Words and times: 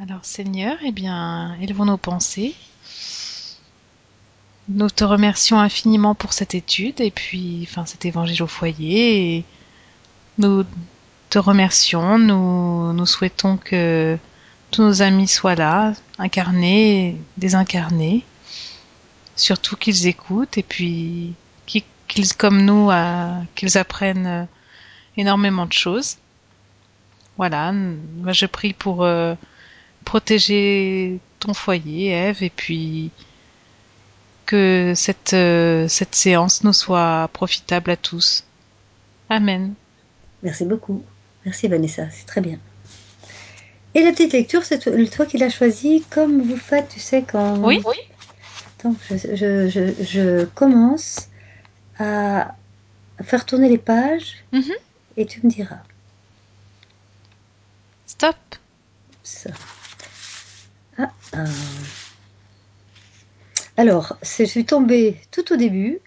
Alors 0.00 0.24
Seigneur, 0.24 0.76
eh 0.84 0.92
bien, 0.92 1.56
élevons 1.60 1.86
nos 1.86 1.96
pensées. 1.96 2.54
Nous 4.68 4.90
te 4.90 5.02
remercions 5.02 5.58
infiniment 5.58 6.14
pour 6.14 6.32
cette 6.32 6.54
étude 6.54 7.00
et 7.00 7.10
puis, 7.10 7.66
enfin, 7.68 7.84
cet 7.84 8.04
évangile 8.04 8.44
au 8.44 8.46
foyer. 8.46 9.44
Nous 10.38 10.64
te 11.30 11.40
remercions, 11.40 12.16
nous, 12.16 12.92
nous 12.92 13.06
souhaitons 13.06 13.56
que 13.56 14.16
tous 14.70 14.82
nos 14.82 15.02
amis 15.02 15.26
soient 15.26 15.56
là, 15.56 15.94
incarnés, 16.18 17.16
désincarnés. 17.36 18.24
Surtout 19.34 19.74
qu'ils 19.74 20.06
écoutent 20.06 20.58
et 20.58 20.62
puis 20.62 21.34
qu'ils, 21.66 22.34
comme 22.36 22.64
nous, 22.64 22.90
qu'ils 23.56 23.76
apprennent 23.76 24.46
énormément 25.16 25.66
de 25.66 25.72
choses. 25.72 26.18
Voilà, 27.36 27.72
je 28.28 28.46
prie 28.46 28.74
pour 28.74 29.02
euh, 29.02 29.34
protéger 30.08 31.20
ton 31.38 31.52
foyer, 31.52 32.12
Eve, 32.12 32.42
et 32.42 32.48
puis 32.48 33.10
que 34.46 34.94
cette, 34.96 35.34
euh, 35.34 35.86
cette 35.86 36.14
séance 36.14 36.64
nous 36.64 36.72
soit 36.72 37.28
profitable 37.34 37.90
à 37.90 37.96
tous. 37.96 38.44
Amen. 39.28 39.74
Merci 40.42 40.64
beaucoup. 40.64 41.04
Merci 41.44 41.68
Vanessa, 41.68 42.08
c'est 42.10 42.24
très 42.24 42.40
bien. 42.40 42.58
Et 43.94 44.02
la 44.02 44.12
petite 44.12 44.32
lecture, 44.32 44.64
c'est 44.64 44.78
toi 44.78 45.26
qui 45.26 45.36
l'as 45.36 45.50
choisi, 45.50 46.02
comme 46.08 46.40
vous 46.40 46.56
faites, 46.56 46.88
tu 46.88 47.00
sais, 47.00 47.22
quand... 47.30 47.58
Oui, 47.58 47.82
oui. 47.84 47.96
Donc, 48.82 48.96
je, 49.10 49.68
je, 49.68 49.92
je, 50.02 50.46
commence 50.46 51.28
à 51.98 52.54
faire 53.22 53.44
tourner 53.44 53.68
les 53.68 53.76
pages 53.76 54.36
mhm. 54.52 54.72
et 55.18 55.26
tu 55.26 55.44
me 55.44 55.50
diras. 55.50 55.82
Stop. 58.06 58.36
Ça. 59.22 59.50
Ah, 60.98 61.12
ah. 61.32 61.44
Alors, 63.76 64.18
je 64.22 64.42
suis 64.44 64.64
tombée 64.64 65.16
tout 65.30 65.52
au 65.52 65.56
début 65.56 66.00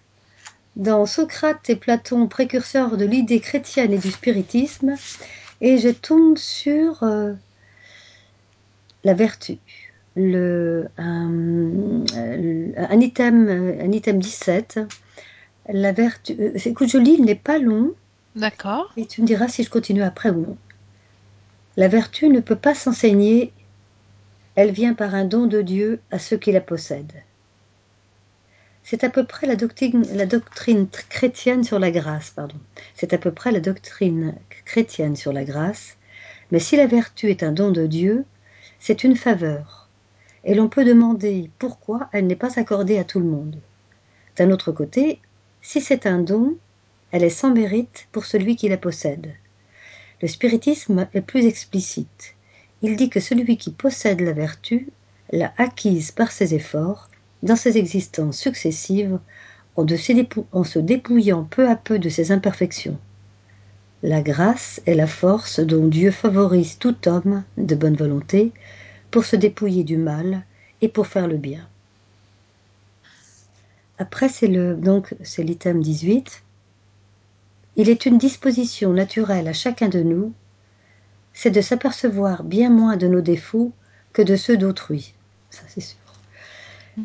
dans 0.75 1.05
Socrate 1.05 1.69
et 1.69 1.77
Platon, 1.77 2.27
précurseurs 2.27 2.97
de 2.97 3.05
l'idée 3.05 3.39
chrétienne 3.39 3.93
et 3.93 3.97
du 3.97 4.11
spiritisme, 4.11 4.95
et 5.61 5.77
je 5.77 5.89
tombe 5.89 6.37
sur 6.37 7.03
euh, 7.03 7.33
la 9.05 9.13
vertu. 9.13 9.57
Le, 10.17 10.89
un, 10.97 12.03
un, 12.75 12.99
item, 12.99 13.47
un 13.79 13.91
item 13.93 14.19
17. 14.19 14.81
La 15.69 15.93
vertu. 15.93 16.35
Euh, 16.37 16.57
écoute, 16.65 16.89
je 16.89 16.97
lis, 16.97 17.15
il 17.17 17.23
n'est 17.23 17.35
pas 17.35 17.57
long. 17.57 17.93
D'accord. 18.35 18.91
Et 18.97 19.05
tu 19.05 19.21
me 19.21 19.27
diras 19.27 19.47
si 19.47 19.63
je 19.63 19.69
continue 19.69 20.03
après 20.03 20.29
ou 20.31 20.41
non. 20.41 20.57
La 21.77 21.87
vertu 21.87 22.27
ne 22.27 22.41
peut 22.41 22.57
pas 22.57 22.75
s'enseigner, 22.75 23.53
elle 24.55 24.71
vient 24.71 24.93
par 24.93 25.15
un 25.15 25.25
don 25.25 25.47
de 25.47 25.61
Dieu 25.61 26.01
à 26.11 26.19
ceux 26.19 26.37
qui 26.37 26.51
la 26.51 26.61
possèdent. 26.61 27.23
C'est 28.83 29.03
à 29.03 29.09
peu 29.09 29.23
près 29.25 29.47
la 29.47 29.55
doctrine, 29.55 30.87
chrétienne 31.09 31.63
sur 31.63 31.79
la 31.79 31.91
grâce, 31.91 32.31
pardon. 32.31 32.57
C'est 32.95 33.13
à 33.13 33.17
peu 33.17 33.31
près 33.31 33.51
la 33.51 33.59
doctrine 33.59 34.35
chrétienne 34.65 35.15
sur 35.15 35.31
la 35.31 35.43
grâce, 35.43 35.97
mais 36.51 36.59
si 36.59 36.75
la 36.75 36.87
vertu 36.87 37.29
est 37.29 37.43
un 37.43 37.51
don 37.51 37.71
de 37.71 37.85
Dieu, 37.87 38.25
c'est 38.79 39.03
une 39.03 39.15
faveur, 39.15 39.87
et 40.43 40.55
l'on 40.55 40.67
peut 40.67 40.83
demander 40.83 41.49
pourquoi 41.59 42.09
elle 42.11 42.27
n'est 42.27 42.35
pas 42.35 42.59
accordée 42.59 42.97
à 42.97 43.03
tout 43.03 43.19
le 43.19 43.27
monde. 43.27 43.57
D'un 44.37 44.51
autre 44.51 44.71
côté, 44.71 45.19
si 45.61 45.79
c'est 45.79 46.05
un 46.05 46.19
don, 46.19 46.57
elle 47.11 47.23
est 47.23 47.29
sans 47.29 47.53
mérite 47.53 48.07
pour 48.11 48.25
celui 48.25 48.55
qui 48.55 48.67
la 48.67 48.77
possède. 48.77 49.33
Le 50.21 50.27
spiritisme 50.27 51.07
est 51.13 51.21
plus 51.21 51.45
explicite. 51.45 52.35
Il 52.81 52.95
dit 52.95 53.09
que 53.09 53.19
celui 53.19 53.57
qui 53.57 53.71
possède 53.71 54.21
la 54.21 54.33
vertu 54.33 54.87
l'a 55.31 55.53
acquise 55.57 56.11
par 56.11 56.31
ses 56.31 56.55
efforts 56.55 57.09
dans 57.43 57.55
ses 57.55 57.77
existences 57.77 58.37
successives 58.37 59.19
en, 59.75 60.63
se 60.63 60.79
dépouillant 60.79 61.43
peu 61.43 61.69
à 61.69 61.75
peu 61.75 61.99
de 61.99 62.09
ses 62.09 62.31
imperfections. 62.31 62.97
La 64.03 64.21
grâce 64.21 64.81
est 64.85 64.95
la 64.95 65.07
force 65.07 65.59
dont 65.59 65.87
Dieu 65.87 66.11
favorise 66.11 66.77
tout 66.77 67.07
homme 67.07 67.43
de 67.57 67.75
bonne 67.75 67.95
volonté 67.95 68.51
pour 69.11 69.25
se 69.25 69.35
dépouiller 69.35 69.83
du 69.83 69.97
mal 69.97 70.43
et 70.81 70.87
pour 70.87 71.07
faire 71.07 71.27
le 71.27 71.37
bien. 71.37 71.67
Après, 73.99 74.29
c'est 74.29 74.47
le 74.47 74.73
donc 74.73 75.13
c'est 75.21 75.43
l'item 75.43 75.81
18. 75.81 76.41
Il 77.75 77.89
est 77.89 78.05
une 78.05 78.17
disposition 78.17 78.91
naturelle 78.91 79.47
à 79.47 79.53
chacun 79.53 79.89
de 79.89 80.01
nous, 80.01 80.33
c'est 81.33 81.51
de 81.51 81.61
s'apercevoir 81.61 82.43
bien 82.43 82.69
moins 82.69 82.97
de 82.97 83.07
nos 83.07 83.21
défauts 83.21 83.71
que 84.13 84.21
de 84.21 84.35
ceux 84.35 84.57
d'autrui. 84.57 85.13
Ça, 85.49 85.61
c'est 85.67 85.81
sûr. 85.81 85.97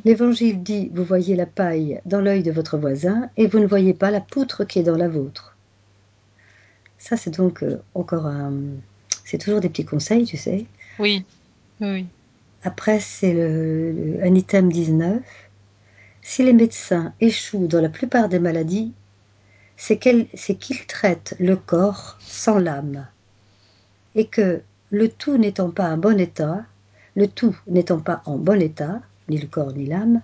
L'Évangile 0.05 0.63
dit 0.63 0.91
Vous 0.93 1.05
voyez 1.05 1.37
la 1.37 1.47
paille 1.47 2.01
dans 2.07 2.21
l'œil 2.21 2.43
de 2.43 2.51
votre 2.51 2.77
voisin 2.77 3.31
et 3.37 3.47
vous 3.47 3.59
ne 3.59 3.67
voyez 3.67 3.95
pas 3.95 4.11
la 4.11 4.21
poutre 4.21 4.65
qui 4.65 4.81
est 4.81 4.85
dans 4.85 4.97
la 4.97 5.09
vôtre. 5.09 5.57
Ça, 6.99 7.17
c'est 7.17 7.31
donc 7.31 7.63
euh, 7.63 7.81
encore 7.95 8.27
un. 8.27 8.53
C'est 9.25 9.39
toujours 9.39 9.61
des 9.61 9.69
petits 9.69 9.85
conseils, 9.85 10.25
tu 10.25 10.37
sais. 10.37 10.67
Oui, 10.99 11.25
oui. 11.81 12.07
Après, 12.65 12.99
c'est 12.99 13.33
le, 13.33 14.19
un 14.23 14.35
item 14.35 14.73
19. 14.73 15.23
Si 16.23 16.43
les 16.43 16.53
médecins 16.53 17.13
échouent 17.21 17.69
dans 17.69 17.81
la 17.81 17.89
plupart 17.89 18.29
des 18.29 18.41
maladies, 18.41 18.93
c'est 19.77 19.99
qu'ils 19.99 20.87
traitent 20.89 21.37
le 21.39 21.55
corps 21.55 22.17
sans 22.21 22.59
l'âme. 22.59 23.07
Et 24.17 24.27
que 24.27 24.63
le 24.91 25.09
tout 25.09 25.39
n'étant 25.39 25.71
pas 25.71 25.91
en 25.91 25.97
bon 25.97 26.19
état, 26.19 26.65
le 27.15 27.29
tout 27.29 27.57
n'étant 27.69 28.01
pas 28.01 28.23
en 28.27 28.37
bon 28.37 28.61
état, 28.61 29.01
ni 29.29 29.39
le 29.39 29.47
corps 29.47 29.73
ni 29.73 29.87
l'âme, 29.87 30.21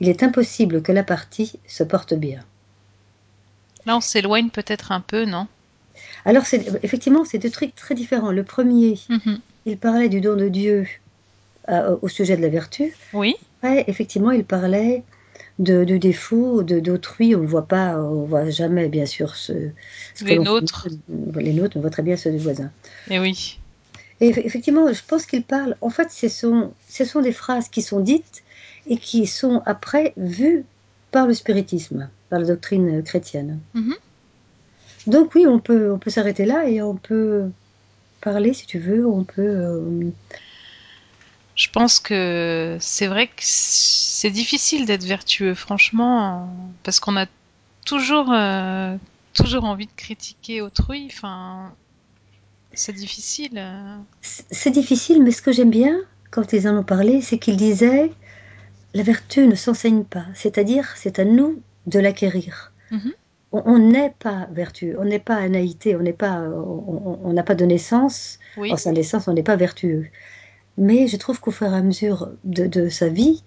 il 0.00 0.08
est 0.08 0.22
impossible 0.22 0.82
que 0.82 0.92
la 0.92 1.04
partie 1.04 1.58
se 1.66 1.84
porte 1.84 2.14
bien. 2.14 2.40
Là, 3.86 3.96
on 3.96 4.00
s'éloigne 4.00 4.50
peut-être 4.50 4.90
un 4.92 5.00
peu, 5.00 5.24
non? 5.24 5.46
Alors, 6.24 6.42
effectivement, 6.82 7.24
c'est 7.24 7.38
deux 7.38 7.50
trucs 7.50 7.74
très 7.74 7.94
différents. 7.94 8.32
Le 8.32 8.42
premier, 8.42 8.98
mhm. 9.08 9.38
il 9.64 9.78
parlait 9.78 10.08
du 10.08 10.20
don 10.20 10.36
de 10.36 10.48
Dieu 10.48 10.86
euh, 11.68 11.96
au 12.02 12.08
sujet 12.08 12.36
de 12.36 12.42
la 12.42 12.48
vertu. 12.48 12.94
Oui. 13.12 13.36
Ouais, 13.62 13.84
effectivement, 13.86 14.32
il 14.32 14.44
parlait 14.44 15.04
de, 15.58 15.84
de 15.84 15.96
défauts 15.96 16.62
d'autrui. 16.62 17.34
On 17.34 17.40
ne 17.42 17.46
voit 17.46 17.66
pas, 17.66 17.98
on 17.98 18.24
voit 18.24 18.50
jamais, 18.50 18.88
bien 18.88 19.06
sûr, 19.06 19.34
ce, 19.34 19.70
les 20.22 20.38
nôtres. 20.38 20.88
Les 21.36 21.52
nôtres, 21.52 21.76
on 21.76 21.80
voit 21.80 21.90
très 21.90 22.02
bien 22.02 22.16
ceux 22.16 22.32
du 22.32 22.38
voisin. 22.38 22.70
Et 23.08 23.14
eh 23.14 23.18
oui. 23.18 23.58
Et 24.20 24.28
effectivement, 24.28 24.90
je 24.92 25.02
pense 25.06 25.26
qu'il 25.26 25.42
parle. 25.42 25.76
En 25.80 25.90
fait, 25.90 26.10
ce 26.10 26.28
sont, 26.28 26.72
ce 26.88 27.04
sont 27.04 27.20
des 27.20 27.32
phrases 27.32 27.68
qui 27.68 27.82
sont 27.82 28.00
dites 28.00 28.42
et 28.86 28.96
qui 28.96 29.26
sont 29.26 29.62
après 29.66 30.14
vues 30.16 30.64
par 31.10 31.26
le 31.26 31.34
spiritisme, 31.34 32.08
par 32.30 32.40
la 32.40 32.46
doctrine 32.46 33.02
chrétienne. 33.02 33.58
Mhm. 33.74 33.94
Donc 35.06 35.34
oui, 35.34 35.46
on 35.46 35.60
peut, 35.60 35.92
on 35.92 35.98
peut 35.98 36.10
s'arrêter 36.10 36.46
là 36.46 36.68
et 36.68 36.82
on 36.82 36.96
peut 36.96 37.44
parler 38.20 38.54
si 38.54 38.66
tu 38.66 38.78
veux. 38.78 39.06
On 39.06 39.24
peut. 39.24 39.42
Euh, 39.42 40.10
je 41.56 41.70
pense 41.70 42.00
que 42.00 42.76
c'est 42.80 43.06
vrai 43.06 43.26
que 43.26 43.32
c'est 43.38 44.30
difficile 44.30 44.84
d'être 44.84 45.04
vertueux, 45.04 45.54
franchement, 45.54 46.54
parce 46.82 47.00
qu'on 47.00 47.16
a 47.16 47.26
toujours, 47.84 48.30
euh, 48.30 48.96
toujours 49.32 49.64
envie 49.64 49.86
de 49.86 49.92
critiquer 49.96 50.60
autrui. 50.60 51.08
Enfin, 51.10 51.72
c'est 52.74 52.92
difficile. 52.92 53.62
C'est 54.20 54.70
difficile, 54.70 55.22
mais 55.22 55.30
ce 55.30 55.40
que 55.40 55.50
j'aime 55.50 55.70
bien 55.70 55.98
quand 56.30 56.52
ils 56.52 56.68
en 56.68 56.76
ont 56.76 56.84
parlé, 56.84 57.22
c'est 57.22 57.38
qu'ils 57.38 57.56
disaient 57.56 58.12
la 58.92 59.02
vertu 59.02 59.46
ne 59.46 59.54
s'enseigne 59.54 60.04
pas, 60.04 60.26
c'est-à-dire 60.34 60.92
c'est 60.96 61.18
à 61.18 61.24
nous 61.24 61.62
de 61.86 61.98
l'acquérir. 61.98 62.72
Mhm. 62.90 63.12
On 63.52 63.78
n'est 63.78 64.14
pas 64.18 64.48
vertueux, 64.52 64.96
on 64.98 65.04
n'est 65.04 65.18
pas 65.18 65.36
anaïté, 65.36 65.96
on 65.96 66.00
n'est 66.00 66.12
pas, 66.12 66.40
on 66.40 67.32
n'a 67.32 67.42
pas 67.42 67.54
de 67.54 67.64
naissance. 67.64 68.38
En 68.58 68.76
sa 68.76 68.92
naissance, 68.92 69.28
on 69.28 69.32
n'est 69.32 69.42
pas 69.42 69.56
vertueux. 69.56 70.08
Mais 70.78 71.08
je 71.08 71.16
trouve 71.16 71.40
qu'au 71.40 71.50
fur 71.50 71.72
et 71.72 71.76
à 71.76 71.82
mesure 71.82 72.30
de, 72.44 72.88
sa 72.88 73.08
vie, 73.08 73.42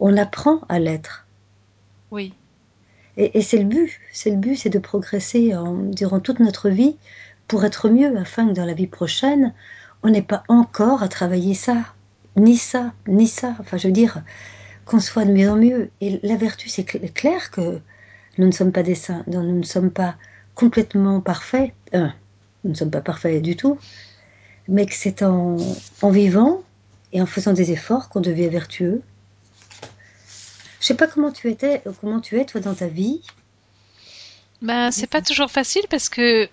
on 0.00 0.16
apprend 0.16 0.60
à 0.68 0.78
l'être. 0.78 1.26
Oui. 2.10 2.34
Et, 3.16 3.42
c'est 3.42 3.58
le 3.58 3.64
but, 3.64 3.90
c'est 4.12 4.30
le 4.30 4.36
but, 4.36 4.56
c'est 4.56 4.70
de 4.70 4.78
progresser 4.78 5.52
durant 5.92 6.20
toute 6.20 6.38
notre 6.38 6.68
vie 6.68 6.96
pour 7.48 7.64
être 7.64 7.88
mieux, 7.88 8.16
afin 8.16 8.46
que 8.48 8.52
dans 8.52 8.64
la 8.64 8.74
vie 8.74 8.86
prochaine, 8.86 9.54
on 10.02 10.10
n'ait 10.10 10.22
pas 10.22 10.44
encore 10.48 11.02
à 11.02 11.08
travailler 11.08 11.54
ça, 11.54 11.78
ni 12.36 12.56
ça, 12.56 12.92
ni 13.08 13.26
ça. 13.26 13.54
Enfin, 13.58 13.76
je 13.76 13.88
veux 13.88 13.92
dire, 13.92 14.22
qu'on 14.84 15.00
soit 15.00 15.24
de 15.24 15.32
mieux 15.32 15.50
en 15.50 15.56
mieux. 15.56 15.90
Et 16.00 16.20
la 16.22 16.36
vertu, 16.36 16.68
c'est 16.68 16.84
clair 16.84 17.50
que 17.50 17.80
nous 18.38 18.46
ne 18.46 18.52
sommes 18.52 18.72
pas 18.72 18.82
des 18.82 18.94
saints, 18.94 19.24
nous 19.26 19.42
ne 19.42 19.64
sommes 19.64 19.90
pas 19.90 20.14
complètement 20.54 21.20
parfaits. 21.20 21.72
nous 21.92 22.70
ne 22.70 22.74
sommes 22.74 22.90
pas 22.90 23.00
parfaits 23.00 23.42
du 23.42 23.56
tout, 23.56 23.78
mais 24.68 24.86
que 24.86 24.94
c'est 24.94 25.22
en, 25.22 25.56
en 26.02 26.10
vivant 26.10 26.62
et 27.12 27.22
en 27.22 27.26
faisant 27.26 27.52
des 27.54 27.72
efforts 27.72 28.08
qu'on 28.10 28.20
devient 28.20 28.48
vertueux. 28.48 29.02
Je 30.80 30.86
sais 30.86 30.96
pas 30.96 31.06
comment 31.06 31.30
tu 31.32 31.48
étais, 31.50 31.82
comment 32.00 32.20
tu 32.20 32.38
es 32.40 32.44
toi 32.44 32.60
dans 32.60 32.74
ta 32.74 32.88
vie, 32.88 33.22
Ben, 34.60 34.90
c'est 34.90 35.06
pas 35.06 35.22
toujours 35.22 35.50
facile 35.50 35.84
parce 35.88 36.08
que, 36.08 36.48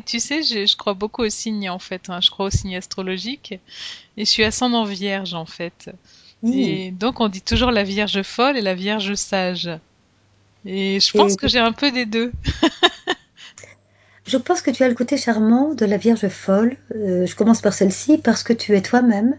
tu 0.06 0.20
sais, 0.20 0.42
je, 0.42 0.66
je 0.66 0.76
crois 0.76 0.94
beaucoup 0.94 1.22
aux 1.24 1.28
signes 1.30 1.68
en 1.70 1.78
fait. 1.80 2.08
hein. 2.08 2.20
Je 2.20 2.30
crois 2.30 2.46
aux 2.46 2.50
signes 2.50 2.76
astrologiques 2.76 3.52
et 4.16 4.24
je 4.24 4.30
suis 4.30 4.44
ascendant 4.44 4.84
vierge 4.84 5.34
en 5.34 5.46
fait. 5.46 5.90
Oui. 6.42 6.80
Et 6.86 6.90
donc 6.92 7.20
on 7.20 7.28
dit 7.28 7.42
toujours 7.42 7.70
la 7.72 7.84
vierge 7.84 8.22
folle 8.22 8.56
et 8.56 8.62
la 8.62 8.74
vierge 8.74 9.14
sage. 9.14 9.70
Et 10.64 11.00
je 11.00 11.12
pense 11.14 11.34
Et 11.34 11.36
que 11.36 11.48
j'ai 11.48 11.58
un 11.58 11.72
peu 11.72 11.90
des 11.92 12.06
deux. 12.06 12.32
je 14.30 14.36
pense 14.38 14.62
que 14.62 14.70
tu 14.70 14.82
as 14.84 14.88
le 14.88 14.94
côté 14.94 15.16
charmant 15.16 15.74
de 15.74 15.84
la 15.86 15.96
Vierge 15.96 16.28
folle. 16.28 16.76
Euh, 16.94 17.26
je 17.26 17.34
commence 17.36 17.60
par 17.62 17.72
celle-ci 17.74 18.18
parce 18.18 18.42
que 18.42 18.52
tu 18.52 18.76
es 18.76 18.82
toi-même 18.82 19.36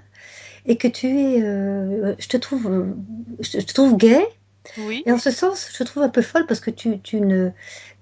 et 0.66 0.78
que 0.78 0.88
tu 0.90 1.08
es, 1.08 1.42
euh, 1.44 2.16
je 2.20 2.28
te 2.30 2.38
trouve, 2.38 2.68
euh, 2.72 2.94
je 3.42 3.60
te 3.60 3.74
trouve 3.74 3.98
gay. 3.98 4.26
Oui, 4.76 5.06
Et 5.06 5.12
en 5.12 5.18
ce 5.20 5.32
sens, 5.32 5.70
je 5.74 5.78
te 5.80 5.84
trouve 5.84 6.04
un 6.04 6.10
peu 6.10 6.22
folle 6.24 6.46
parce 6.48 6.60
que 6.62 6.72
tu, 6.72 7.00
tu 7.02 7.22
ne, 7.22 7.52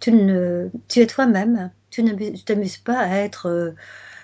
tu 0.01 0.11
ne, 0.13 0.69
tu 0.89 0.99
es 1.01 1.07
toi-même. 1.07 1.71
Tu 1.91 2.03
n'amuses- 2.03 2.33
tu 2.39 2.43
t'amuses 2.45 2.77
pas 2.77 2.99
à 2.99 3.17
être, 3.17 3.47
euh, 3.47 3.71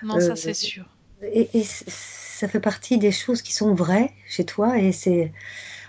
non, 0.02 0.22
ça 0.22 0.38
c'est 0.38 0.54
sûr. 0.54 0.86
et, 1.24 1.50
et 1.58 1.64
c- 1.64 1.86
ça 1.88 2.48
fait 2.48 2.60
partie 2.62 2.98
des 2.98 3.12
choses 3.12 3.42
qui 3.42 3.54
sont 3.54 3.74
vraies 3.76 4.12
chez 4.28 4.46
toi. 4.46 4.78
Et 4.80 4.92
c'est, 4.94 5.34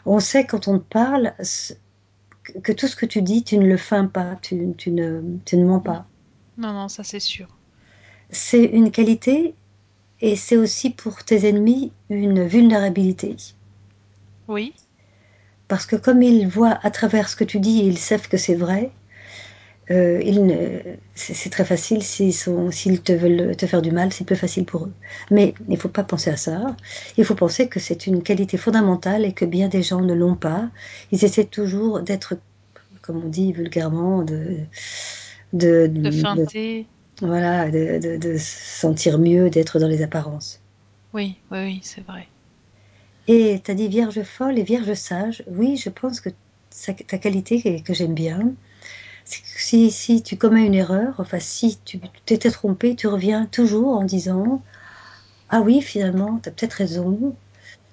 on 0.06 0.20
sait 0.20 0.46
quand 0.46 0.69
on 0.69 0.78
te 0.81 0.84
parle 0.84 1.34
que 2.44 2.58
que 2.61 2.73
tout 2.73 2.88
ce 2.88 2.96
que 2.96 3.06
tu 3.06 3.23
dis, 3.23 3.44
tu 3.44 3.58
ne 3.58 3.67
le 3.67 3.76
feins 3.76 4.06
pas, 4.06 4.37
tu, 4.43 4.75
tu 4.76 4.90
ne, 4.90 5.23
tu 5.44 5.56
ne 5.56 5.64
mens 5.67 5.81
pas. 5.81 6.06
Non, 6.58 6.72
non, 6.74 6.88
ça 6.88 7.02
c'est 7.04 7.20
sûr. 7.20 7.48
C'est 8.30 8.62
une 8.62 8.92
qualité 8.92 9.56
et 10.20 10.36
c'est 10.36 10.56
aussi 10.56 10.90
pour 10.90 11.24
tes 11.24 11.48
ennemis 11.48 11.92
une 12.10 12.46
vulnérabilité. 12.46 13.36
Oui, 14.48 14.74
Parce 15.68 15.86
que 15.86 15.96
comme 15.96 16.22
ils 16.22 16.46
voient 16.48 16.78
à 16.82 16.90
travers 16.90 17.28
ce 17.28 17.36
que 17.36 17.44
tu 17.44 17.58
dis 17.60 17.80
et 17.80 17.86
ils 17.86 17.98
savent 17.98 18.28
que 18.28 18.36
c'est 18.36 18.54
vrai, 18.54 18.90
euh, 19.90 20.20
ils 20.24 20.44
ne- 20.46 20.80
c'est 21.14 21.34
c'est 21.34 21.50
très 21.50 21.64
facile 21.64 22.02
s'ils 22.02 22.34
sont, 22.34 22.70
s'ils 22.72 23.02
te 23.02 23.12
veulent 23.12 23.56
te 23.56 23.66
faire 23.66 23.82
du 23.82 23.92
mal, 23.92 24.12
c'est 24.12 24.24
plus 24.24 24.36
facile 24.36 24.64
pour 24.66 24.84
eux. 24.86 24.92
Mais 25.30 25.54
il 25.68 25.72
ne 25.74 25.76
faut 25.78 25.88
pas 25.88 26.04
penser 26.04 26.30
à 26.30 26.36
ça. 26.36 26.76
Il 27.16 27.24
faut 27.24 27.34
penser 27.36 27.68
que 27.68 27.80
c'est 27.80 28.06
une 28.06 28.22
qualité 28.22 28.56
fondamentale 28.58 29.24
et 29.24 29.32
que 29.32 29.44
bien 29.44 29.68
des 29.68 29.82
gens 29.82 30.02
ne 30.02 30.14
l'ont 30.14 30.36
pas. 30.36 30.70
Ils 31.12 31.24
essaient 31.24 31.44
toujours 31.46 32.00
d'être, 32.00 32.36
comme 33.02 33.24
on 33.24 33.28
dit 33.28 33.52
vulgairement, 33.52 34.22
de, 34.24 34.58
de, 35.52 35.87
de 36.02 36.10
de- 36.10 36.10
feinter. 36.10 36.87
voilà, 37.22 37.70
de, 37.70 37.98
de- 38.00 38.16
de 38.19 38.38
se 38.38 38.81
sentir 38.81 39.19
mieux, 39.20 39.50
d'être 39.50 39.78
dans 39.81 39.88
les 39.88 40.02
apparences. 40.02 40.62
Oui, 41.12 41.43
oui, 41.50 41.58
oui, 41.64 41.81
c'est 41.82 42.02
vrai. 42.02 42.28
Et 43.28 43.60
tu 43.64 43.70
as 43.70 43.75
dit 43.75 43.88
vierge 43.88 44.22
folle 44.22 44.58
et 44.58 44.62
vierge 44.64 44.94
sage. 44.94 45.44
Oui, 45.48 45.76
je 45.76 45.90
pense 45.90 46.20
que 46.20 46.31
ta 47.08 47.19
qualité 47.19 47.62
que, 47.62 47.82
que 47.82 47.94
j'aime 47.94 48.14
bien, 48.14 48.54
c'est 49.25 49.43
que 49.43 49.48
si, 49.60 49.90
si 49.93 50.22
tu 50.22 50.37
commets 50.38 50.66
une 50.66 50.75
erreur, 50.75 51.14
enfin 51.20 51.40
si 51.40 51.81
tu 51.84 52.00
t'étais 52.26 52.50
trompé, 52.52 52.96
tu 52.96 53.08
reviens 53.08 53.46
toujours 53.46 53.90
en 53.99 54.04
disant 54.04 54.64
Ah 55.50 55.62
oui, 55.62 55.82
finalement, 55.82 56.40
tu 56.40 56.49
as 56.50 56.52
peut-être 56.52 56.75
raison. 56.75 57.37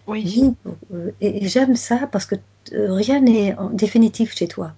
Oui, 0.08 0.56
euh, 0.94 1.12
et, 1.22 1.46
et 1.46 1.48
j'aime 1.50 1.76
ça 1.76 2.08
parce 2.08 2.26
que 2.26 2.36
euh, 2.74 2.94
rien 2.94 3.22
n'est 3.22 3.56
définitif 3.74 4.36
chez 4.36 4.48
toi. 4.48 4.76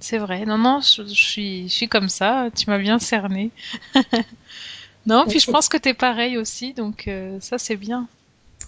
C'est 0.00 0.18
vrai. 0.18 0.44
Non, 0.46 0.58
non, 0.58 0.80
je, 0.80 1.02
je 1.02 1.14
suis, 1.14 1.68
je 1.68 1.74
suis 1.74 1.88
comme 1.88 2.08
ça. 2.08 2.50
Tu 2.56 2.68
m'as 2.70 2.78
bien 2.78 2.98
cerné. 2.98 3.52
Non, 5.06 5.26
puis 5.28 5.40
je 5.40 5.48
pense 5.48 5.68
que 5.68 5.76
t'es 5.76 5.94
pareil 5.94 6.38
aussi, 6.38 6.72
donc 6.74 7.08
euh, 7.08 7.40
ça 7.40 7.58
c'est 7.58 7.76
bien. 7.76 8.08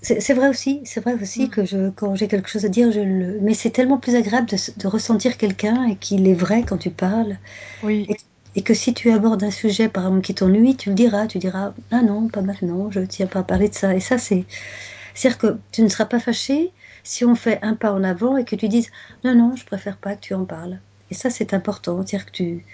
c'est- 0.03 0.35
vrai 0.35 0.49
aussi, 0.49 0.81
c'est 0.85 1.01
vrai 1.01 1.15
aussi 1.15 1.45
Mm. 1.45 1.51
que 1.51 1.65
je, 1.65 1.91
quand 1.91 2.15
j'ai 2.15 2.29
quelque 2.29 2.49
chose 2.49 2.65
à 2.65 2.69
dire, 2.69 2.91
je 2.93 3.01
le. 3.01 3.39
Mais 3.43 3.55
c'est 3.55 3.71
tellement 3.71 3.99
plus 3.99 4.15
agréable 4.17 4.47
de, 4.49 4.87
ressentir 4.87 5.37
quelqu'un 5.37 5.85
et 5.85 5.97
qu'il 5.97 6.27
est 6.29 6.35
vrai 6.35 6.65
quand 6.65 6.79
tu 6.79 6.91
parles. 6.91 7.39
Oui, 7.83 8.09
Et, 8.09 8.17
et 8.57 8.63
que 8.63 8.75
si 8.75 8.95
tu 8.95 9.11
abordes 9.13 9.45
un 9.45 9.51
sujet, 9.53 9.89
par 9.89 10.05
exemple, 10.07 10.23
qui 10.23 10.35
t'ennuie, 10.37 10.77
tu 10.77 10.91
le 10.91 10.97
diras, 10.97 11.27
tu 11.29 11.39
diras, 11.39 11.75
ah 11.93 12.03
non, 12.03 12.29
pas 12.29 12.43
maintenant, 12.43 12.91
je 12.93 13.01
ne 13.01 13.07
tiens 13.07 13.27
pas 13.29 13.41
à 13.41 13.45
parler 13.45 13.69
de 13.71 13.75
ça. 13.75 13.95
Et 13.95 14.01
ça, 14.01 14.19
c'est, 14.19 14.47
c'est-à-dire 15.15 15.39
que 15.39 15.61
tu 15.73 15.83
ne 15.83 15.89
seras 15.89 16.07
pas 16.07 16.21
fâché 16.21 16.73
si 17.05 17.25
on 17.25 17.35
fait 17.37 17.59
un 17.63 17.75
pas 17.77 17.93
en 17.93 18.05
avant 18.05 18.37
et 18.39 18.45
que 18.45 18.57
tu 18.57 18.69
dises, 18.69 18.91
non, 19.25 19.35
non, 19.37 19.57
je 19.57 19.65
préfère 19.67 19.99
pas 19.99 20.17
que 20.17 20.21
tu 20.23 20.35
en 20.35 20.45
parles. 20.47 20.81
Et 21.11 21.15
ça, 21.15 21.31
c'est 21.31 21.55
important, 21.55 21.97
c'est-à-dire 22.07 22.27
que 22.27 22.31
tu, 22.33 22.65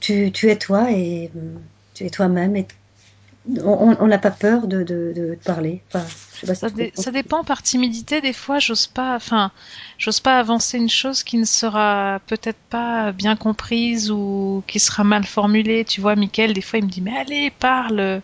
tu, 0.00 0.32
tu 0.32 0.50
es 0.50 0.56
toi 0.56 0.90
et 0.90 1.30
hum, 1.34 1.60
tu 1.94 2.04
es 2.04 2.10
toi-même 2.10 2.56
et 2.56 2.66
on 3.64 4.06
n'a 4.06 4.18
pas 4.18 4.30
peur 4.30 4.66
de, 4.66 4.82
de, 4.82 5.38
parler. 5.44 5.82
Enfin, 5.88 6.04
je 6.34 6.40
sais 6.40 6.46
pas 6.46 6.54
si 6.54 6.60
ça, 6.60 6.70
dé- 6.70 6.92
ça 6.94 7.10
dépend 7.10 7.44
par 7.44 7.62
timidité. 7.62 8.20
Des 8.20 8.32
fois, 8.32 8.58
j'ose 8.58 8.86
pas, 8.86 9.14
enfin, 9.16 9.52
j'ose 9.96 10.20
pas 10.20 10.38
avancer 10.38 10.76
une 10.76 10.90
chose 10.90 11.22
qui 11.22 11.38
ne 11.38 11.44
sera 11.44 12.20
peut-être 12.26 12.58
pas 12.70 13.12
bien 13.12 13.36
comprise 13.36 14.10
ou 14.10 14.62
qui 14.66 14.80
sera 14.80 15.04
mal 15.04 15.24
formulée. 15.24 15.84
Tu 15.84 16.00
vois, 16.00 16.14
Mickaël, 16.16 16.52
des 16.52 16.60
fois, 16.60 16.78
il 16.78 16.84
me 16.84 16.90
dit, 16.90 17.00
mais 17.00 17.16
allez, 17.16 17.50
parle, 17.50 18.20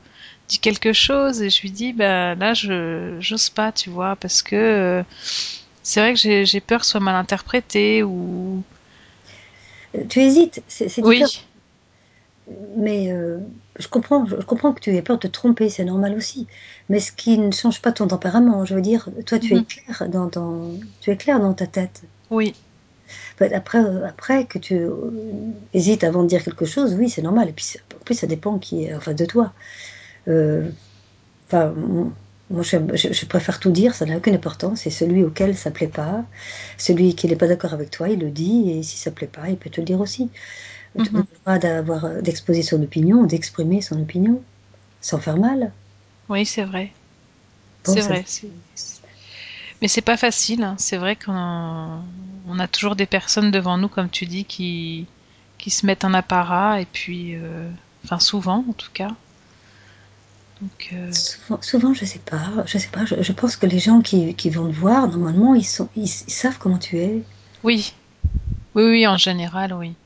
dis 0.48 0.58
quelque 0.58 0.92
chose. 0.92 1.40
Et 1.40 1.48
je 1.48 1.62
lui 1.62 1.70
dis, 1.70 1.92
bah 1.92 2.34
là, 2.34 2.52
je 2.54 3.16
j'ose 3.20 3.48
pas, 3.48 3.72
tu 3.72 3.88
vois, 3.90 4.16
parce 4.16 4.42
que 4.42 4.56
euh, 4.56 5.02
c'est 5.82 6.00
vrai 6.00 6.12
que 6.14 6.20
j'ai 6.20 6.44
j'ai 6.44 6.60
peur 6.60 6.80
que 6.80 6.86
ce 6.86 6.92
soit 6.92 7.00
mal 7.00 7.16
interprété 7.16 8.02
ou. 8.02 8.62
Tu 10.08 10.20
hésites, 10.20 10.62
c'est 10.68 10.86
différent. 10.86 11.08
Oui. 11.08 11.46
Mais 12.76 13.10
euh, 13.10 13.38
je 13.78 13.88
comprends, 13.88 14.26
je 14.26 14.36
comprends 14.36 14.72
que 14.74 14.80
tu 14.80 14.94
aies 14.94 15.00
peur 15.02 15.16
de 15.16 15.22
te 15.28 15.32
tromper, 15.32 15.70
c'est 15.70 15.84
normal 15.84 16.14
aussi. 16.14 16.46
Mais 16.90 17.00
ce 17.00 17.10
qui 17.12 17.38
ne 17.38 17.50
change 17.50 17.80
pas 17.80 17.90
ton 17.92 18.06
tempérament, 18.06 18.64
je 18.66 18.74
veux 18.74 18.82
dire, 18.82 19.08
toi 19.26 19.38
tu 19.38 19.54
es 19.54 19.56
Mhm. 19.56 19.64
clair 19.64 20.08
dans 20.10 20.28
tu 21.00 21.10
es 21.10 21.16
clair 21.16 21.40
dans 21.40 21.54
ta 21.54 21.66
tête. 21.66 22.02
Oui. 22.30 22.54
Enfin, 23.34 23.48
Après, 23.54 23.78
euh, 23.78 24.06
après 24.06 24.46
que 24.46 24.58
tu 24.58 24.74
euh, 24.76 24.94
hésites 25.72 26.04
avant 26.04 26.22
de 26.22 26.28
dire 26.28 26.44
quelque 26.44 26.66
chose, 26.66 26.94
oui, 26.98 27.08
c'est 27.08 27.22
normal. 27.22 27.48
Et 27.48 27.52
puis 27.52 27.66
en 27.94 28.04
plus, 28.04 28.14
ça 28.14 28.26
dépend 28.26 28.58
qui 28.58 28.84
est 28.84 28.94
en 28.94 29.00
face 29.00 29.16
de 29.16 29.26
toi. 29.26 29.52
Euh, 30.28 30.70
Enfin, 31.48 31.74
moi, 32.50 32.62
je, 32.62 32.76
je- 32.96 33.12
je 33.12 33.26
préfère 33.26 33.60
tout 33.60 33.70
dire, 33.70 33.94
ça 33.94 34.06
n'a 34.06 34.16
aucune 34.18 34.34
importance. 34.34 34.80
C'est 34.82 34.90
celui 34.90 35.24
auquel 35.24 35.56
ça 35.56 35.70
plaît 35.70 35.88
pas, 35.88 36.24
celui 36.78 37.14
qui 37.16 37.26
n'est 37.28 37.36
pas 37.36 37.48
d'accord 37.48 37.74
avec 37.74 37.90
toi, 37.90 38.08
il 38.08 38.20
le 38.20 38.30
dit. 38.30 38.70
Et 38.70 38.82
si 38.82 38.98
ça 38.98 39.10
plaît 39.12 39.26
pas, 39.28 39.48
il 39.50 39.58
peut 39.58 39.70
te 39.70 39.80
le 39.80 39.86
dire 39.86 40.00
aussi. 40.00 40.30
Tu 41.02 41.10
as 41.14 41.20
le 41.20 41.24
droit 41.44 41.58
d'avoir, 41.58 42.04
euh, 42.06 42.20
d'exposer 42.22 42.62
son 42.62 42.82
opinion, 42.82 43.24
d'exprimer 43.26 43.82
son 43.82 44.00
opinion, 44.02 44.44
sans 45.00 45.20
faire 45.20 45.38
mal. 45.38 45.72
Oui, 46.28 46.44
c'est 46.46 46.64
vrai. 46.64 46.92
Bon, 47.84 47.92
C'est 47.92 48.02
vrai. 48.02 48.24
Mais 49.80 49.88
c'est 49.88 50.02
pas 50.02 50.16
facile, 50.16 50.62
hein. 50.64 50.76
C'est 50.78 50.96
vrai 50.96 51.16
qu'on 51.16 52.02
on 52.46 52.58
a 52.58 52.68
toujours 52.68 52.96
des 52.96 53.06
personnes 53.06 53.50
devant 53.50 53.78
nous, 53.78 53.88
comme 53.88 54.10
tu 54.10 54.26
dis, 54.26 54.44
qui, 54.44 55.06
qui 55.58 55.70
se 55.70 55.86
mettent 55.86 56.04
en 56.04 56.14
apparat, 56.14 56.80
et 56.80 56.86
puis, 56.86 57.34
euh, 57.36 57.70
enfin 58.04 58.18
souvent 58.18 58.64
en 58.68 58.72
tout 58.72 58.90
cas. 58.92 59.08
Donc 60.60 60.88
euh, 60.92 61.12
souvent, 61.12 61.60
souvent, 61.62 61.94
je 61.94 62.04
sais 62.04 62.18
pas, 62.20 62.64
je 62.66 62.78
sais 62.78 62.88
pas. 62.90 63.04
Je, 63.04 63.22
je 63.22 63.32
pense 63.32 63.56
que 63.56 63.66
les 63.66 63.78
gens 63.78 64.00
qui, 64.02 64.34
qui 64.36 64.50
vont 64.50 64.68
te 64.68 64.74
voir, 64.74 65.08
normalement, 65.08 65.54
ils 65.54 65.64
sont, 65.66 65.90
ils, 65.94 66.04
ils 66.04 66.32
savent 66.32 66.58
comment 66.58 66.78
tu 66.78 66.98
es. 66.98 67.28
oui, 67.64 67.98
oui, 68.74 68.84
oui, 68.84 69.06
en 69.08 69.16
général, 69.18 69.72
oui. 69.74 69.98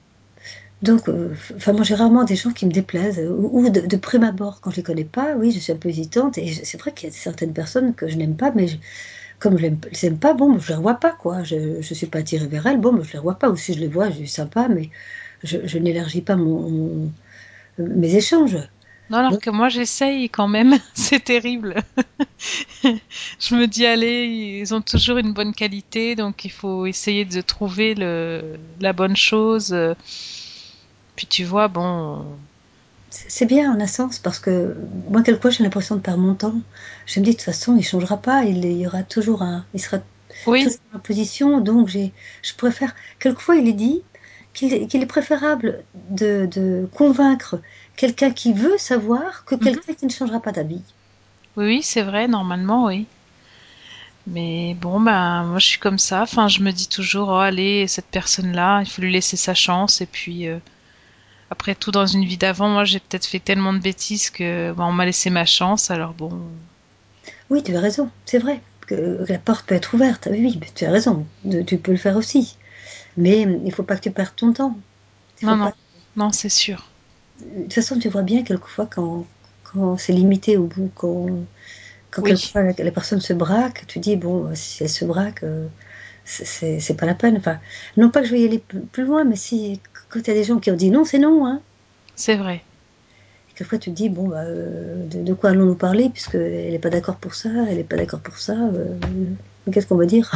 Donc, 0.83 1.09
euh, 1.09 1.35
enfin, 1.57 1.73
moi, 1.73 1.83
j'ai 1.83 1.95
rarement 1.97 2.23
des 2.25 2.37
gens 2.37 2.53
qui 2.53 2.65
me 2.67 2.71
déplaisent, 2.71 3.19
ou, 3.19 3.51
ou 3.67 3.69
de, 3.71 3.81
de 3.81 3.97
prime 3.97 4.23
abord, 4.23 4.61
quand 4.61 4.71
je 4.71 4.77
les 4.77 4.83
connais 4.85 5.05
pas, 5.05 5.35
oui, 5.37 5.51
je 5.51 5.59
suis 5.59 5.73
un 5.73 5.77
peu 5.77 5.89
hésitante. 5.89 6.39
Et 6.39 6.53
c'est 6.55 6.79
vrai 6.79 6.95
qu'il 6.95 7.09
y 7.09 7.13
a 7.13 7.15
certaines 7.17 7.53
personnes 7.53 7.95
que 7.97 8.07
je 8.09 8.17
n'aime 8.17 8.37
pas, 8.37 8.53
mais 8.55 8.69
je- 8.69 8.77
comme 9.41 9.57
je 9.59 9.63
l'aime- 9.63 9.81
les 9.93 10.07
aime 10.07 10.19
pas, 10.21 10.35
bon, 10.35 10.59
je 10.59 10.69
les 10.71 10.75
revois 10.77 10.95
pas, 11.01 11.13
quoi. 11.13 11.43
Je, 11.45 11.81
je 11.83 11.95
suis 11.95 12.07
pas 12.09 12.21
attirée 12.21 12.47
vers 12.49 12.67
elles, 12.67 12.81
bon, 12.81 13.03
je 13.03 13.13
les 13.13 13.19
revois 13.19 13.39
pas. 13.39 13.51
Ou 13.51 13.57
si 13.57 13.75
je 13.75 13.81
les 13.81 13.89
vois, 13.89 14.11
je 14.11 14.17
suis 14.17 14.29
sympa, 14.29 14.69
mais 14.69 14.91
je, 15.45 15.59
je 15.67 15.79
n'élargis 15.79 16.23
pas 16.23 16.37
mon, 16.37 16.71
mon- 16.71 17.15
mes 17.79 18.15
échanges. 18.17 18.59
Non, 19.11 19.19
alors 19.19 19.39
que 19.39 19.51
moi 19.51 19.69
j'essaye 19.69 20.29
quand 20.29 20.49
même, 20.49 20.79
c'est 20.95 21.25
terrible. 21.25 21.77
Je 22.85 23.55
me 23.55 23.67
dis, 23.67 23.87
allez, 23.87 24.61
ils 24.61 24.75
ont 24.75 24.83
toujours 24.83 25.19
une 25.19 25.33
bonne 25.33 25.55
qualité, 25.55 26.15
donc 26.15 26.45
il 26.45 26.53
faut 26.53 26.87
essayer 26.87 27.25
de 27.25 27.41
trouver 27.41 27.95
le, 27.95 28.59
la 28.81 28.93
bonne 28.93 29.17
chose. 29.17 29.77
Puis 31.17 31.27
tu 31.27 31.45
vois, 31.45 31.69
bon, 31.69 32.25
c'est 33.11 33.47
bien 33.47 33.73
en 33.73 33.81
un 33.81 33.87
sens, 33.87 34.19
parce 34.19 34.39
que 34.39 34.77
moi, 35.11 35.23
quelquefois, 35.23 35.51
j'ai 35.51 35.65
l'impression 35.65 35.97
de 35.97 36.01
perdre 36.01 36.23
mon 36.23 36.35
temps. 36.35 36.55
Je 37.07 37.21
me 37.21 37.25
dis, 37.25 37.33
de 37.33 37.37
toute 37.37 37.45
façon, 37.45 37.77
il 37.77 37.83
changera 37.83 38.19
pas, 38.19 38.45
il 38.45 38.65
y 38.65 38.87
aura 38.87 39.03
toujours 39.03 39.43
un, 39.43 39.65
il 39.75 39.81
sera 39.81 39.99
oui, 40.47 40.65
toujours 40.65 40.81
en 40.95 40.99
position, 40.99 41.61
donc 41.61 41.89
j'ai, 41.89 42.13
je 42.43 42.55
préfère, 42.55 42.95
quelquefois, 43.19 43.57
il 43.57 43.69
est 43.69 43.73
dit 43.73 44.03
qu'il 44.67 45.03
est, 45.03 45.07
préférable 45.07 45.85
de, 46.11 46.49
de 46.51 46.89
convaincre 46.93 47.61
quelqu'un 47.97 48.31
qui 48.31 48.53
veut 48.53 48.79
savoir 48.79 49.45
que 49.45 49.55
mhm. 49.55 49.61
quelqu'un 49.61 49.95
qui 49.95 50.07
ne 50.07 50.11
changera 50.11 50.41
pas 50.41 50.53
d'avis. 50.53 50.83
Oui, 51.57 51.67
oui, 51.67 51.83
c'est 51.83 52.03
vrai, 52.03 52.29
normalement, 52.29 52.87
oui. 52.87 53.07
Mais 54.27 54.75
bon, 54.75 55.01
ben, 55.01 55.45
moi 55.45 55.59
je 55.59 55.67
suis 55.67 55.79
comme 55.79 55.99
ça. 55.99 56.23
Enfin, 56.23 56.49
je 56.49 56.61
me 56.61 56.71
dis 56.71 56.89
toujours, 56.89 57.29
oh, 57.29 57.37
allez, 57.37 57.87
cette 57.87 58.07
personne-là, 58.07 58.81
il 58.83 58.89
faut 58.89 59.01
lui 59.01 59.13
laisser 59.13 59.37
sa 59.37 59.55
chance. 59.55 60.01
Et 60.01 60.07
puis, 60.07 60.49
euh, 60.49 60.59
après 61.51 61.75
tout, 61.75 61.91
dans 61.91 62.07
une 62.07 62.25
vie 62.25 62.37
d'avant, 62.37 62.69
moi 62.69 62.85
j'ai 62.85 63.01
peut-être 63.01 63.27
fait 63.27 63.41
tellement 63.41 63.73
de 63.73 63.79
bêtises 63.79 64.29
que 64.31 64.73
ben, 64.73 64.85
on 64.85 64.93
m'a 64.93 65.07
laissé 65.07 65.31
ma 65.31 65.47
chance. 65.47 65.91
Alors 65.91 66.13
bon, 66.13 66.31
Oui, 67.49 67.63
tu 67.63 67.75
as 67.75 67.81
raison, 67.81 68.11
c'est 68.27 68.39
vrai 68.39 68.61
que 68.87 69.25
la 69.29 69.39
porte 69.39 69.67
peut 69.67 69.75
être 69.75 69.95
ouverte. 69.95 70.29
Oui, 70.31 70.59
mais 70.61 70.69
tu 70.75 70.85
as 70.85 70.91
raison, 70.91 71.27
tu 71.67 71.79
peux 71.79 71.93
le 71.93 71.99
faire 71.99 72.17
aussi. 72.17 72.58
Mais 73.19 73.43
il 73.43 73.65
ne 73.65 73.71
faut 73.71 73.83
pas 73.85 73.97
que 73.97 74.03
tu 74.03 74.11
perdes 74.13 74.37
ton 74.37 74.53
temps. 74.55 74.77
Non, 75.43 75.57
non, 75.57 75.69
pas. 75.69 75.75
Non, 76.17 76.31
c'est 76.33 76.49
sûr. 76.49 76.81
De 77.41 77.63
toute 77.65 77.73
façon, 77.75 77.99
tu 77.99 78.09
vois 78.09 78.23
bien 78.23 78.43
quelquefois 78.45 78.87
quand, 78.87 79.27
quand 79.65 79.97
c'est 79.97 80.13
limité 80.13 80.57
au 80.57 80.67
bout, 80.67 80.91
quand, 80.95 81.27
quand 82.11 82.23
Oui. 82.23 82.31
quelquefois 82.31 82.63
la, 82.65 82.73
la 82.79 82.93
personne 82.93 83.21
se 83.21 83.33
braque, 83.35 83.87
tu 83.89 83.99
dis, 84.01 84.17
bon, 84.17 84.55
si 84.55 84.83
elle 84.85 84.91
se 84.91 85.05
braque, 85.07 85.43
euh, 85.45 85.69
c'est- 86.25 86.97
pas 86.99 87.07
la 87.07 87.15
peine. 87.15 87.37
Enfin, 87.39 87.61
non 87.99 88.11
pas 88.11 88.23
que 88.23 88.29
je 88.29 88.33
vais 88.33 88.43
y 88.43 88.47
aller 88.47 88.61
plus 88.93 89.05
loin, 89.07 89.25
mais 89.25 89.37
si, 89.37 89.83
quand 90.11 90.21
il 90.21 90.29
y 90.29 90.31
a 90.33 90.35
des 90.35 90.45
gens 90.45 90.61
qui 90.61 90.71
ont 90.73 90.77
dit 90.77 90.91
non, 90.93 91.05
c'est 91.07 91.19
non, 91.21 91.47
hein. 91.47 91.63
C'est 92.15 92.37
vrai. 92.37 92.63
Et 93.51 93.53
quelquefois, 93.55 93.79
tu 93.79 93.91
te 93.91 93.97
dis, 93.97 94.09
bon, 94.09 94.29
bah, 94.29 94.45
euh, 94.45 95.07
de, 95.07 95.23
de 95.23 95.35
quoi 95.35 95.51
allons-nous 95.51 95.75
parler, 95.75 96.11
puisqu'elle 96.11 96.71
n'est 96.71 96.79
pas 96.79 96.91
d'accord 96.91 97.19
pour 97.19 97.35
ça, 97.35 97.49
elle 97.69 97.77
n'est 97.77 97.85
pas 97.85 97.97
d'accord 97.97 98.21
pour 98.21 98.39
ça, 98.39 98.53
euh, 98.55 98.99
qu'est-ce 99.73 99.87
qu'on 99.87 99.97
va 99.97 100.07
dire? 100.07 100.31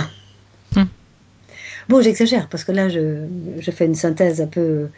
Bon, 1.88 2.00
j'exagère, 2.02 2.48
parce 2.48 2.64
que 2.64 2.72
là, 2.72 2.88
je, 2.88 3.26
je 3.58 3.70
fais 3.70 3.86
une 3.86 3.94
synthèse 3.94 4.40
un 4.40 4.46
peu 4.48 4.90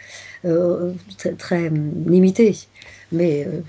euh, 0.45 0.95
très, 1.19 1.35
très, 1.37 1.69
hum, 1.69 2.05
limitée. 2.09 2.57
Mais 3.12 3.47
euh, 3.47 3.62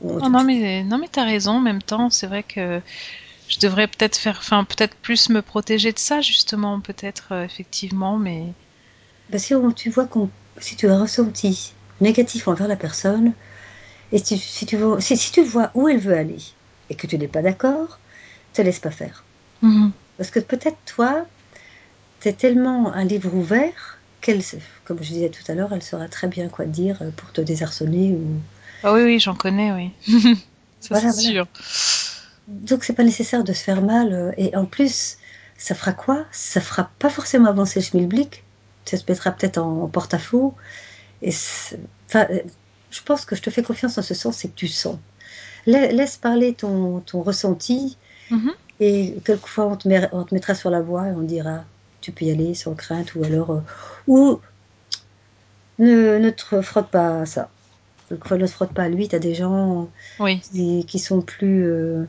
bon, 0.00 0.20
Non, 0.28 0.44
mais 0.44 0.82
non, 0.84 0.98
mais 0.98 1.08
t'as 1.08 1.24
raison. 1.24 1.52
En 1.52 1.60
même 1.60 1.82
temps, 1.82 2.10
c'est 2.10 2.26
vrai 2.26 2.42
que 2.42 2.80
je 3.48 3.58
devrais 3.60 3.88
peut-être 3.88 4.16
faire, 4.18 4.38
enfin, 4.38 4.64
peut-être 4.64 4.96
plus 5.00 5.28
me 5.30 5.42
protéger 5.42 5.92
de 5.92 5.98
ça, 5.98 6.20
justement, 6.20 6.80
peut-être 6.80 7.32
euh, 7.32 7.44
effectivement, 7.44 8.18
mais 8.18 8.54
bah, 9.28 9.38
si 9.38 9.54
on- 9.54 9.72
tu 9.72 9.90
vois 9.90 10.06
qu'on, 10.08 10.30
si 10.58 10.76
tu 10.76 10.88
as 10.88 10.94
un 10.94 11.00
ressenti 11.02 11.78
négatif 12.00 12.48
envers 12.48 12.68
la 12.68 12.76
personne, 12.76 13.36
et 14.12 14.18
si, 14.18 14.38
si 14.38 14.66
tu 14.66 14.76
vois, 14.78 15.00
si, 15.00 15.16
si 15.16 15.32
tu 15.32 15.44
vois 15.44 15.70
où 15.74 15.88
elle 15.88 16.00
veut 16.00 16.14
aller, 16.16 16.42
et 16.90 16.96
que 16.96 17.06
tu 17.06 17.18
n'es 17.18 17.28
pas 17.28 17.42
d'accord, 17.42 18.02
te 18.52 18.62
laisse 18.62 18.80
pas 18.80 18.90
faire. 18.92 19.28
Mhm. 19.62 19.92
Parce 20.16 20.30
que 20.30 20.40
peut-être 20.40 20.82
toi, 20.84 21.26
es 22.28 22.32
tellement 22.32 22.92
un 22.92 23.04
livre 23.04 23.34
ouvert 23.34 23.98
qu'elle, 24.20 24.42
comme 24.84 25.02
je 25.02 25.08
disais 25.12 25.30
tout 25.30 25.44
à 25.50 25.54
l'heure, 25.54 25.72
elle 25.72 25.82
saura 25.82 26.08
très 26.08 26.28
bien 26.28 26.48
quoi 26.48 26.66
dire 26.66 26.98
pour 27.16 27.32
te 27.32 27.40
désarçonner. 27.40 28.12
Ou... 28.12 28.40
Ah 28.82 28.92
oui, 28.92 29.02
oui, 29.04 29.18
j'en 29.20 29.34
connais, 29.34 29.72
oui. 29.72 29.90
Ça, 30.80 30.94
c'est 30.94 30.94
Voilà, 30.94 31.12
voilà. 31.12 31.32
sûr. 31.32 31.46
Donc 32.48 32.84
c'est 32.84 32.92
pas 32.94 33.04
nécessaire 33.04 33.44
de 33.44 33.52
se 33.52 33.62
faire 33.62 33.82
mal. 33.82 34.12
euh, 34.12 34.32
Et 34.36 34.54
en 34.56 34.64
plus, 34.66 35.16
ça 35.58 35.74
fera 35.74 35.92
quoi? 35.92 36.26
Ça 36.32 36.60
fera 36.60 36.90
pas 36.98 37.10
forcément 37.10 37.48
avancer 37.48 37.80
le 37.80 37.84
schmilblick. 37.84 38.44
Ça 38.84 38.96
se 38.96 39.04
mettra 39.08 39.30
peut-être 39.32 39.58
en, 39.58 39.82
en 39.84 39.88
porte-à-faux. 39.88 40.54
Et 41.22 41.32
c'est- 41.32 41.80
enfin, 42.08 42.26
euh, 42.30 42.40
je 42.90 43.02
pense 43.02 43.24
que 43.26 43.36
je 43.36 43.42
te 43.42 43.50
fais 43.50 43.62
confiance 43.62 43.98
en 43.98 44.02
ce 44.02 44.14
sens, 44.14 44.36
c'est 44.38 44.48
que 44.48 44.54
tu 44.56 44.68
sens. 44.68 44.98
La- 45.66 45.92
Laisse 45.92 46.16
parler 46.18 46.54
ton, 46.54 47.00
ton 47.00 47.22
ressenti. 47.22 47.98
Mhm. 48.30 48.52
Et 48.80 49.16
quelquefois, 49.24 49.66
on 49.66 49.76
te, 49.76 49.88
met- 49.88 50.08
on 50.12 50.24
te 50.24 50.34
mettra 50.34 50.54
sur 50.54 50.70
la 50.70 50.80
voie 50.80 51.08
et 51.08 51.12
on 51.12 51.22
dira 51.22 51.64
tu 52.00 52.12
peux 52.12 52.24
y 52.26 52.30
aller 52.30 52.54
sans 52.54 52.74
crainte. 52.74 53.14
Ou 53.14 53.24
alors, 53.24 53.50
euh, 53.50 53.60
ou 54.06 54.40
ne, 55.78 56.18
ne 56.18 56.30
te 56.30 56.60
frotte 56.62 56.88
pas 56.90 57.20
à 57.22 57.26
ça. 57.26 57.50
Ne 58.10 58.16
te 58.16 58.46
frotte 58.46 58.72
pas 58.72 58.84
à 58.84 58.88
lui. 58.88 59.08
Tu 59.08 59.16
as 59.16 59.18
des 59.18 59.34
gens 59.34 59.88
Oui, 60.18 60.40
qui, 60.40 60.84
qui 60.86 60.98
sont 60.98 61.22
plus. 61.22 61.64
euh, 61.66 62.04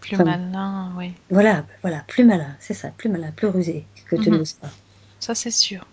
plus 0.00 0.14
enfin, 0.16 0.24
malin, 0.24 0.92
oui. 0.98 1.12
Voilà, 1.30 1.64
voilà, 1.82 2.04
plus 2.08 2.24
malin, 2.24 2.54
c'est 2.60 2.74
ça, 2.74 2.88
plus 2.96 3.08
malin, 3.08 3.30
plus 3.34 3.48
rusé 3.48 3.84
que 4.06 4.16
tu 4.16 4.30
Mhm. 4.30 4.38
n'oses 4.38 4.52
pas. 4.54 4.70
Ça, 5.20 5.34
c'est 5.34 5.50
sûr. 5.50 5.86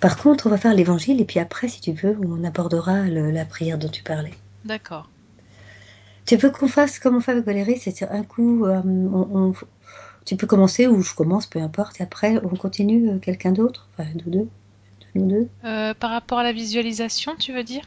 Par 0.00 0.16
contre, 0.16 0.46
on 0.46 0.50
va 0.50 0.56
faire 0.58 0.74
l'évangile 0.74 1.20
et 1.20 1.24
puis 1.24 1.38
après, 1.38 1.68
si 1.68 1.80
tu 1.80 1.92
veux, 1.92 2.16
on 2.26 2.44
abordera 2.44 3.02
le- 3.02 3.30
la 3.30 3.44
prière 3.44 3.78
dont 3.78 3.88
tu 3.88 4.02
parlais. 4.02 4.34
D'accord. 4.64 5.08
Tu 6.26 6.36
veux 6.36 6.50
qu'on 6.50 6.68
fasse 6.68 6.98
comme 6.98 7.16
on 7.16 7.20
fait 7.20 7.32
avec 7.32 7.44
Valérie, 7.44 7.78
c'est-à-dire 7.78 8.08
un 8.12 8.22
coup, 8.22 8.64
euh, 8.66 8.80
on- 8.84 9.28
on- 9.50 9.54
tu 10.24 10.36
peux 10.36 10.46
commencer 10.46 10.86
ou 10.86 11.02
je 11.02 11.14
commence, 11.14 11.46
peu 11.46 11.60
importe, 11.60 12.00
et 12.00 12.02
après 12.02 12.38
on 12.44 12.56
continue 12.56 13.10
euh, 13.10 13.18
quelqu'un 13.18 13.52
d'autre, 13.52 13.88
enfin 13.92 14.08
nous 14.14 14.30
deux, 14.30 14.48
nous 15.14 15.28
deux. 15.28 15.48
Euh, 15.64 15.94
par 15.94 16.10
rapport 16.10 16.38
à 16.38 16.42
la 16.42 16.52
visualisation, 16.52 17.34
tu 17.38 17.52
veux 17.52 17.64
dire? 17.64 17.82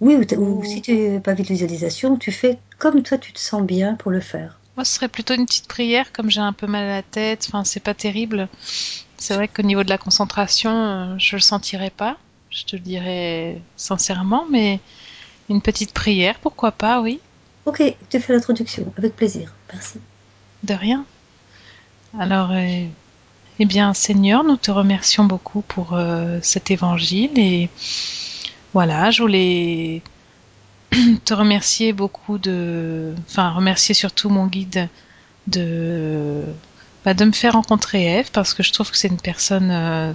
Oui, 0.00 0.16
ou, 0.36 0.64
si 0.64 0.82
tu 0.82 0.94
n'es 0.94 1.20
pas 1.20 1.34
visualisation, 1.34 2.16
tu 2.16 2.30
fais 2.30 2.58
comme 2.78 3.02
toi 3.02 3.18
tu 3.18 3.32
te 3.32 3.38
sens 3.38 3.62
bien 3.62 3.94
pour 3.94 4.10
le 4.10 4.20
faire. 4.20 4.60
moi, 4.76 4.84
ce 4.84 4.94
serait 4.94 5.08
plutôt 5.08 5.34
une 5.34 5.46
petite 5.46 5.68
prière, 5.68 6.12
comme 6.12 6.30
j'ai 6.30 6.40
un 6.40 6.52
peu 6.52 6.66
mal 6.66 6.84
à 6.84 6.96
la 6.96 7.02
tête. 7.02 7.46
Enfin, 7.48 7.64
c'est 7.64 7.80
pas 7.80 7.94
terrible. 7.94 8.48
C'est 9.16 9.34
vrai 9.34 9.48
qu'au 9.48 9.62
niveau 9.62 9.84
de 9.84 9.88
la 9.88 9.98
concentration, 9.98 10.70
euh, 10.70 11.14
je 11.18 11.36
le 11.36 11.40
sentirais 11.40 11.90
pas. 11.90 12.18
Je 12.50 12.64
te 12.64 12.76
le 12.76 12.82
dirais 12.82 13.62
sincèrement, 13.76 14.44
mais 14.50 14.78
une 15.48 15.62
petite 15.62 15.92
prière, 15.92 16.38
pourquoi 16.40 16.72
pas, 16.72 17.00
oui. 17.00 17.20
Ok, 17.64 17.82
tu 18.10 18.20
fais 18.20 18.32
l'introduction, 18.32 18.92
avec 18.98 19.14
plaisir, 19.14 19.54
merci. 19.72 20.00
De 20.64 20.74
rien. 20.74 21.06
Alors, 22.18 22.50
euh, 22.52 22.86
eh 23.58 23.64
bien, 23.64 23.94
Seigneur, 23.94 24.44
nous 24.44 24.56
te 24.56 24.70
remercions 24.70 25.24
beaucoup 25.24 25.62
pour 25.62 25.94
euh, 25.94 26.38
cet 26.42 26.70
évangile 26.70 27.38
et 27.38 27.70
voilà, 28.74 29.10
je 29.10 29.22
voulais 29.22 30.02
te 31.24 31.32
remercier 31.32 31.94
beaucoup 31.94 32.36
de, 32.36 33.14
enfin, 33.26 33.50
remercier 33.50 33.94
surtout 33.94 34.28
mon 34.28 34.46
guide 34.46 34.88
de, 35.46 36.42
bah, 37.04 37.14
de 37.14 37.24
me 37.24 37.32
faire 37.32 37.54
rencontrer 37.54 38.04
Eve 38.18 38.30
parce 38.30 38.52
que 38.52 38.62
je 38.62 38.72
trouve 38.72 38.90
que 38.90 38.96
c'est 38.96 39.08
une 39.08 39.20
personne 39.20 39.70
euh, 39.70 40.12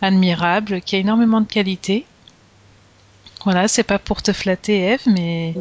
admirable 0.00 0.80
qui 0.80 0.96
a 0.96 0.98
énormément 0.98 1.42
de 1.42 1.46
qualités. 1.46 2.06
Voilà, 3.44 3.68
c'est 3.68 3.82
pas 3.82 3.98
pour 3.98 4.22
te 4.22 4.32
flatter 4.32 4.78
Eve, 4.78 5.02
mais 5.06 5.54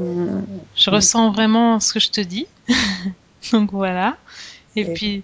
je 0.76 0.90
ressens 0.90 1.32
vraiment 1.32 1.80
ce 1.82 1.94
que 1.94 2.00
je 2.00 2.10
te 2.10 2.22
dis. 2.22 2.46
Donc 3.52 3.72
voilà. 3.72 4.18
Et 4.76 4.86
puis 4.86 5.24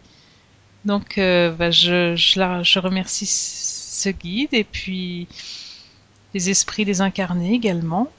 donc 0.85 1.17
euh, 1.17 1.51
bah, 1.51 1.71
je, 1.71 2.15
je, 2.15 2.79
remercie 2.79 3.25
ce 3.25 4.09
guide 4.09 4.53
et 4.53 4.63
puis 4.63 5.27
les 6.33 6.49
esprits 6.49 6.85
désincarnés 6.85 7.53
également. 7.53 8.09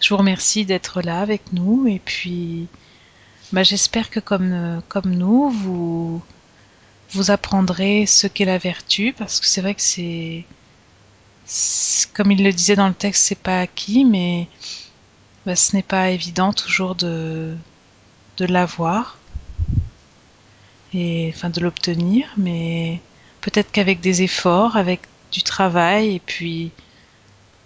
Je 0.00 0.08
vous 0.10 0.16
remercie 0.16 0.64
d'être 0.64 1.02
là 1.02 1.20
avec 1.20 1.52
nous 1.52 1.86
et 1.86 2.00
puis 2.04 2.68
bah, 3.52 3.62
j'espère 3.62 4.10
que 4.10 4.20
comme, 4.20 4.82
nous, 5.04 5.50
vous, 5.50 6.22
vous 7.10 7.30
apprendrez 7.30 8.06
ce 8.06 8.26
qu'est 8.26 8.44
la 8.44 8.58
vertu 8.58 9.14
parce 9.16 9.40
que 9.40 9.46
c'est 9.46 9.60
vrai 9.60 9.74
que 9.74 9.82
c'est, 9.82 10.44
comme 12.12 12.32
il 12.32 12.42
le 12.42 12.52
disait 12.52 12.76
dans 12.76 12.88
le 12.88 12.94
texte, 12.94 13.24
c'est 13.24 13.38
pas 13.38 13.60
acquis, 13.60 14.04
mais 14.04 14.48
bah, 15.44 15.56
ce 15.56 15.76
n'est 15.76 15.82
pas 15.82 16.10
évident 16.10 16.52
toujours 16.52 16.94
de 16.94 17.56
l'avoir 18.38 19.18
et 20.96 21.32
enfin 21.34 21.50
de 21.50 21.60
l'obtenir, 21.60 22.26
mais 22.36 23.00
peut-être 23.42 23.70
qu'avec 23.70 24.00
des 24.00 24.22
efforts, 24.22 24.76
avec 24.76 25.02
du 25.30 25.42
travail 25.42 26.14
et 26.14 26.20
puis 26.20 26.72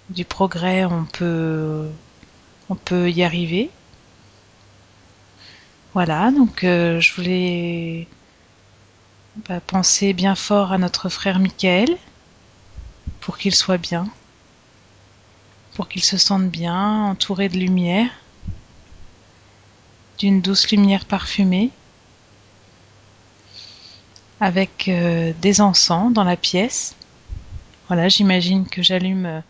du 0.09 0.25
progrès, 0.25 0.85
on 0.85 1.05
peut, 1.05 1.89
on 2.69 2.75
peut 2.75 3.11
y 3.11 3.23
arriver. 3.23 3.71
Voilà, 5.95 6.31
donc 6.33 6.65
euh, 6.65 7.01
je 7.01 7.15
voulais 7.15 8.09
bah, 9.49 9.61
penser 9.61 10.13
bien 10.13 10.35
fort 10.35 10.73
à 10.73 10.79
notre 10.79 11.09
frère 11.09 11.39
Michael 11.39 11.97
pour 13.21 13.39
qu'il 13.39 13.55
soit 13.55 13.79
bien, 13.79 14.09
pour 15.75 15.89
qu'il 15.89 16.03
se 16.03 16.17
sente 16.17 16.49
bien, 16.49 17.05
entouré 17.05 17.49
de 17.49 17.59
lumière, 17.59 18.11
d'une 20.19 20.41
douce 20.41 20.71
lumière 20.71 21.05
parfumée, 21.05 21.71
avec 24.41 24.89
euh, 24.89 25.33
des 25.41 25.61
encens 25.61 26.13
dans 26.13 26.25
la 26.25 26.37
pièce. 26.37 26.95
Voilà, 27.89 28.09
j'imagine 28.09 28.67
que 28.67 28.83
j'allume 28.83 29.27
euh, 29.27 29.41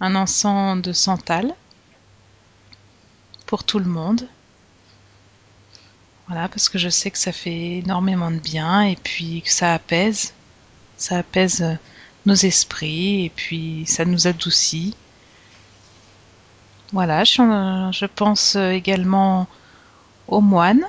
un 0.00 0.16
encens 0.16 0.82
de 0.82 0.92
santal 0.92 1.54
pour 3.46 3.62
tout 3.62 3.78
le 3.78 3.86
monde. 3.86 4.28
Voilà, 6.26 6.48
parce 6.48 6.68
que 6.68 6.78
je 6.78 6.88
sais 6.88 7.12
que 7.12 7.18
ça 7.18 7.30
fait 7.30 7.78
énormément 7.78 8.32
de 8.32 8.40
bien 8.40 8.82
et 8.82 8.96
puis 8.96 9.42
que 9.42 9.52
ça 9.52 9.74
apaise. 9.74 10.34
Ça 10.96 11.18
apaise 11.18 11.62
euh, 11.62 11.74
nos 12.26 12.34
esprits 12.34 13.26
et 13.26 13.30
puis 13.30 13.84
ça 13.86 14.04
nous 14.04 14.26
adoucit. 14.26 14.96
Voilà, 16.92 17.22
je, 17.22 18.06
pense 18.06 18.54
également 18.56 19.48
aux 20.28 20.40
moines 20.40 20.86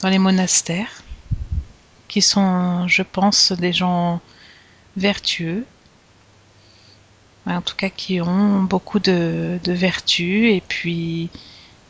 dans 0.00 0.08
les 0.08 0.18
monastères, 0.18 1.02
qui 2.10 2.22
sont, 2.22 2.88
je 2.88 3.02
pense, 3.02 3.52
des 3.52 3.72
gens 3.72 4.20
vertueux, 4.96 5.64
en 7.46 7.62
tout 7.62 7.76
cas 7.76 7.88
qui 7.88 8.20
ont 8.20 8.62
beaucoup 8.64 8.98
de, 8.98 9.60
vertus 9.64 10.52
et 10.52 10.60
puis 10.66 11.30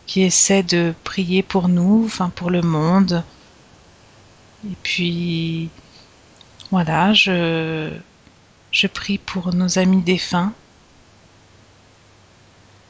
qui 0.06 0.20
essaient 0.22 0.62
de 0.62 0.94
prier 1.04 1.42
pour 1.42 1.68
nous, 1.68 2.04
enfin 2.04 2.28
pour 2.28 2.50
le 2.50 2.60
monde. 2.60 3.24
Et 4.70 4.76
puis 4.82 5.70
voilà, 6.70 7.14
je, 7.14 7.90
je 8.70 8.86
prie 8.88 9.16
pour 9.16 9.54
nos 9.54 9.78
amis 9.78 10.02
défunts, 10.02 10.52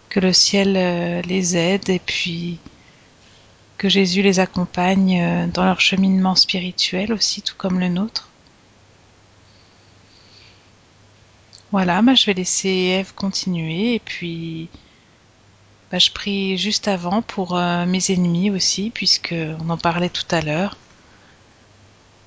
que 0.09 0.19
le 0.19 0.33
ciel 0.33 0.75
euh, 0.77 1.23
les 1.23 1.57
aide 1.57 1.89
et 1.89 2.01
puis 2.01 2.59
que 3.81 3.89
Jésus 3.89 4.21
les 4.21 4.41
accompagne 4.41 5.23
euh, 5.23 5.47
dans 5.47 5.65
leur 5.65 5.81
cheminement 5.81 6.35
spirituel 6.35 7.15
aussi, 7.15 7.41
tout 7.41 7.55
comme 7.57 7.81
le 7.81 7.89
nôtre. 7.89 8.29
Voilà, 11.73 12.03
bah, 12.03 12.15
je 12.15 12.27
vais 12.27 12.35
laisser 12.35 12.69
Eve 12.69 13.15
continuer 13.15 13.95
et 13.95 13.99
puis 13.99 14.69
bah, 15.91 15.99
je 15.99 16.11
prie 16.11 16.59
juste 16.59 16.89
avant 16.89 17.23
pour 17.23 17.57
euh, 17.57 17.87
mes 17.87 18.11
ennemis 18.11 18.51
aussi, 18.51 18.91
puisque 18.91 19.35
on 19.61 19.71
en 19.71 19.79
parlait 19.79 20.11
tout 20.11 20.29
à 20.31 20.43
l'heure, 20.43 20.77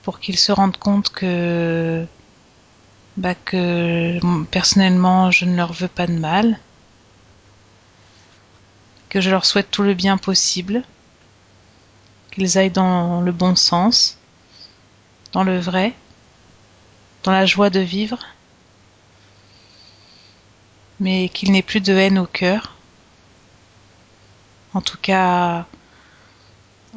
pour 0.01 0.19
qu'ils 0.19 0.39
se 0.39 0.51
rendent 0.51 0.77
compte 0.77 1.11
que 1.11 2.03
bah, 3.15 3.35
que 3.35 4.19
personnellement 4.45 5.29
je 5.29 5.45
ne 5.45 5.55
leur 5.55 5.71
veux 5.71 5.87
pas 5.87 6.07
de 6.07 6.17
mal, 6.17 6.57
que 9.09 9.21
je 9.21 9.29
leur 9.29 9.45
souhaite 9.45 9.69
tout 9.69 9.83
le 9.83 9.93
bien 9.93 10.17
possible, 10.17 10.83
qu'ils 12.33 12.57
aillent 12.57 12.71
dans 12.71 13.21
le 13.21 13.31
bon 13.31 13.55
sens, 13.55 14.17
dans 15.31 15.43
le 15.43 15.59
vrai, 15.59 15.93
dans 17.23 17.31
la 17.31 17.45
joie 17.45 17.69
de 17.69 17.79
vivre, 17.79 18.19
mais 20.99 21.29
qu'il 21.29 21.51
n'ait 21.51 21.61
plus 21.61 21.81
de 21.81 21.93
haine 21.93 22.17
au 22.17 22.25
cœur, 22.25 22.73
en 24.73 24.81
tout 24.81 24.97
cas 24.97 25.65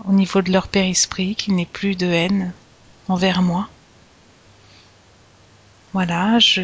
au 0.04 0.12
niveau 0.12 0.42
de 0.42 0.52
leur 0.52 0.68
père-esprit, 0.68 1.34
qu'il 1.34 1.54
n'ait 1.54 1.66
plus 1.66 1.96
de 1.96 2.06
haine 2.06 2.52
envers 3.08 3.42
moi. 3.42 3.68
Voilà, 5.92 6.38
je. 6.38 6.62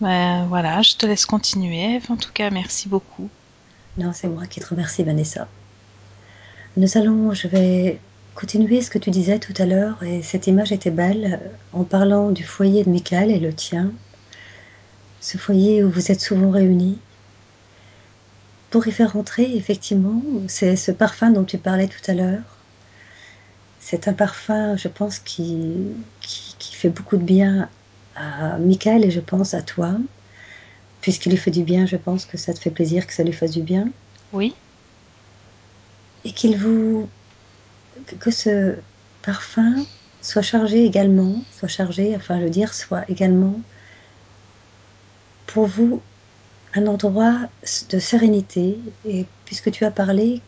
Ben, 0.00 0.46
voilà, 0.46 0.82
je 0.82 0.96
te 0.96 1.06
laisse 1.06 1.26
continuer. 1.26 2.00
En 2.08 2.16
tout 2.16 2.32
cas, 2.32 2.50
merci 2.50 2.88
beaucoup. 2.88 3.30
Non, 3.96 4.12
c'est 4.12 4.28
moi 4.28 4.46
qui 4.46 4.60
te 4.60 4.66
remercie, 4.66 5.02
Vanessa. 5.02 5.48
Nous 6.76 6.96
allons, 6.96 7.34
je 7.34 7.48
vais 7.48 7.98
continuer 8.34 8.80
ce 8.80 8.90
que 8.90 8.98
tu 8.98 9.10
disais 9.10 9.38
tout 9.38 9.54
à 9.58 9.66
l'heure, 9.66 10.02
et 10.02 10.22
cette 10.22 10.46
image 10.46 10.72
était 10.72 10.92
belle, 10.92 11.40
en 11.72 11.84
parlant 11.84 12.30
du 12.30 12.44
foyer 12.44 12.84
de 12.84 12.90
Michael 12.90 13.30
et 13.30 13.40
le 13.40 13.52
tien, 13.52 13.92
ce 15.20 15.36
foyer 15.36 15.82
où 15.82 15.90
vous 15.90 16.10
êtes 16.12 16.20
souvent 16.20 16.50
réunis. 16.50 16.98
Pour 18.70 18.86
y 18.86 18.92
faire 18.92 19.16
entrer, 19.16 19.56
effectivement, 19.56 20.22
c'est 20.46 20.76
ce 20.76 20.92
parfum 20.92 21.30
dont 21.30 21.44
tu 21.44 21.58
parlais 21.58 21.88
tout 21.88 22.08
à 22.08 22.14
l'heure. 22.14 22.56
C'est 23.80 24.06
un 24.06 24.12
parfum, 24.12 24.76
je 24.76 24.86
pense, 24.86 25.18
qui, 25.18 25.58
qui, 26.20 26.54
qui, 26.58 26.76
fait 26.76 26.90
beaucoup 26.90 27.16
de 27.16 27.24
bien 27.24 27.68
à 28.14 28.58
Michael 28.58 29.04
et 29.04 29.10
je 29.10 29.20
pense 29.20 29.54
à 29.54 29.62
toi. 29.62 29.96
Puisqu'il 31.00 31.30
lui 31.30 31.38
fait 31.38 31.50
du 31.50 31.62
bien, 31.62 31.86
je 31.86 31.96
pense 31.96 32.26
que 32.26 32.36
ça 32.36 32.52
te 32.52 32.58
fait 32.58 32.70
plaisir 32.70 33.06
que 33.06 33.14
ça 33.14 33.22
lui 33.22 33.32
fasse 33.32 33.52
du 33.52 33.62
bien. 33.62 33.88
Oui. 34.32 34.54
Et 36.24 36.32
qu'il 36.32 36.56
vous. 36.56 37.08
que 38.18 38.30
ce 38.30 38.74
parfum 39.22 39.84
soit 40.20 40.42
chargé 40.42 40.84
également, 40.84 41.42
soit 41.58 41.68
chargé, 41.68 42.14
enfin, 42.16 42.38
je 42.38 42.44
veux 42.44 42.50
dire, 42.50 42.74
soit 42.74 43.08
également 43.08 43.60
pour 45.46 45.66
vous 45.66 46.00
un 46.74 46.86
endroit 46.86 47.38
de 47.90 47.98
sérénité. 47.98 48.78
Et 49.06 49.26
puisque 49.44 49.70
tu 49.70 49.84
as 49.84 49.90
parlé 49.90 50.40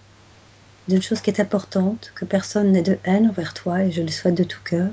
d'une 0.89 1.03
chose 1.03 1.21
qui 1.21 1.31
est 1.31 1.41
importante, 1.41 2.13
que 2.15 2.25
personne 2.25 2.73
n'ait 2.73 2.83
de 2.83 2.99
haine 3.05 3.29
envers 3.29 3.55
toi, 3.55 3.83
et 3.83 3.91
je 3.91 4.03
le 4.03 4.09
souhaite 4.09 4.35
de 4.35 4.45
tout 4.45 4.61
cœur, 4.65 4.91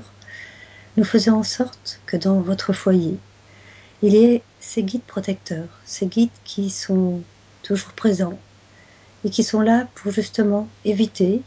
nous 0.96 1.04
faisons 1.04 1.34
en 1.34 1.42
sorte 1.42 2.00
que 2.06 2.16
dans 2.16 2.40
votre 2.40 2.72
foyer, 2.72 3.16
il 4.02 4.14
y 4.14 4.24
ait 4.24 4.42
ces 4.60 4.82
guides 4.82 5.02
protecteurs, 5.02 5.68
ces 5.84 6.06
guides 6.06 6.30
qui 6.44 6.70
sont 6.70 7.22
toujours 7.62 7.92
présents 7.92 8.38
et 9.24 9.30
qui 9.30 9.42
sont 9.44 9.60
là 9.60 9.86
pour 9.94 10.12
justement 10.12 10.68
éviter 10.84 11.42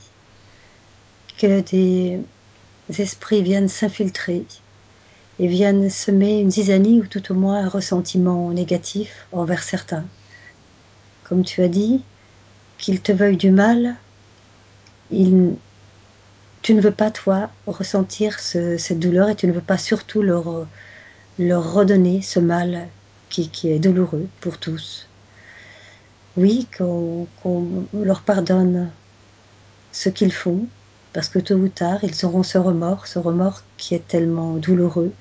que 1.39 1.62
des 1.62 2.19
esprits 2.98 3.41
viennent 3.41 3.69
s'infiltrer 3.69 4.45
et 5.39 5.48
viennent 5.48 5.89
semer 5.89 6.39
une 6.39 6.51
zizanie 6.51 7.00
ou 7.00 7.07
tout 7.07 7.31
au 7.31 7.36
moins 7.36 7.65
un 7.65 7.69
ressentiment 7.69 8.51
négatif 8.51 9.25
envers 9.31 9.63
certains. 9.63 10.05
Comme 11.24 11.43
tu 11.43 11.63
as 11.63 11.67
dit, 11.67 12.03
qu'ils 12.77 13.01
te 13.01 13.12
veuillent 13.12 13.38
du 13.38 13.50
mal, 13.50 13.95
tu 15.10 16.73
ne 16.75 16.82
veux 16.82 16.91
pas, 16.91 17.10
toi, 17.10 17.49
ressentir 17.65 18.39
ce, 18.39 18.77
cette 18.77 18.99
douleur 18.99 19.30
et 19.30 19.36
tu 19.36 19.47
ne 19.47 19.54
veux 19.54 19.62
pas 19.62 19.77
surtout 19.77 20.21
leur, 20.21 20.67
leur 21.39 21.74
redonner 21.74 22.22
ce 22.22 22.39
mal 22.39 22.88
qui, 23.30 23.50
qui, 23.50 23.69
est 23.69 23.80
douloureux 23.80 24.28
pour 24.41 24.58
tous. 24.58 25.08
Oui, 26.38 26.67
qu'on 26.78 27.28
qu 27.41 27.50
leur 27.93 28.22
pardonne 28.22 28.89
ce 29.91 30.10
qu'ils 30.10 30.32
font, 30.34 30.67
parce 31.13 31.30
que 31.30 31.39
tôt 31.39 31.56
ou 31.56 31.69
tard, 31.69 32.04
ils 32.04 32.26
auront 32.26 32.43
ce 32.43 32.58
remords, 32.58 33.08
ce 33.08 33.19
remords 33.19 33.62
qui 33.78 33.96
est 33.96 34.08
tellement 34.08 34.56
douloureux. 34.56 35.13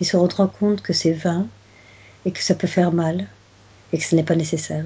Ils 0.00 0.06
se 0.06 0.16
rendront 0.16 0.48
compte 0.48 0.82
que 0.82 0.92
c'est 0.92 1.12
vain 1.12 1.46
et 2.24 2.32
que 2.32 2.42
ça 2.42 2.54
peut 2.54 2.66
faire 2.66 2.92
mal 2.92 3.26
et 3.92 3.98
que 3.98 4.04
ce 4.04 4.16
n'est 4.16 4.24
pas 4.24 4.34
nécessaire. 4.34 4.84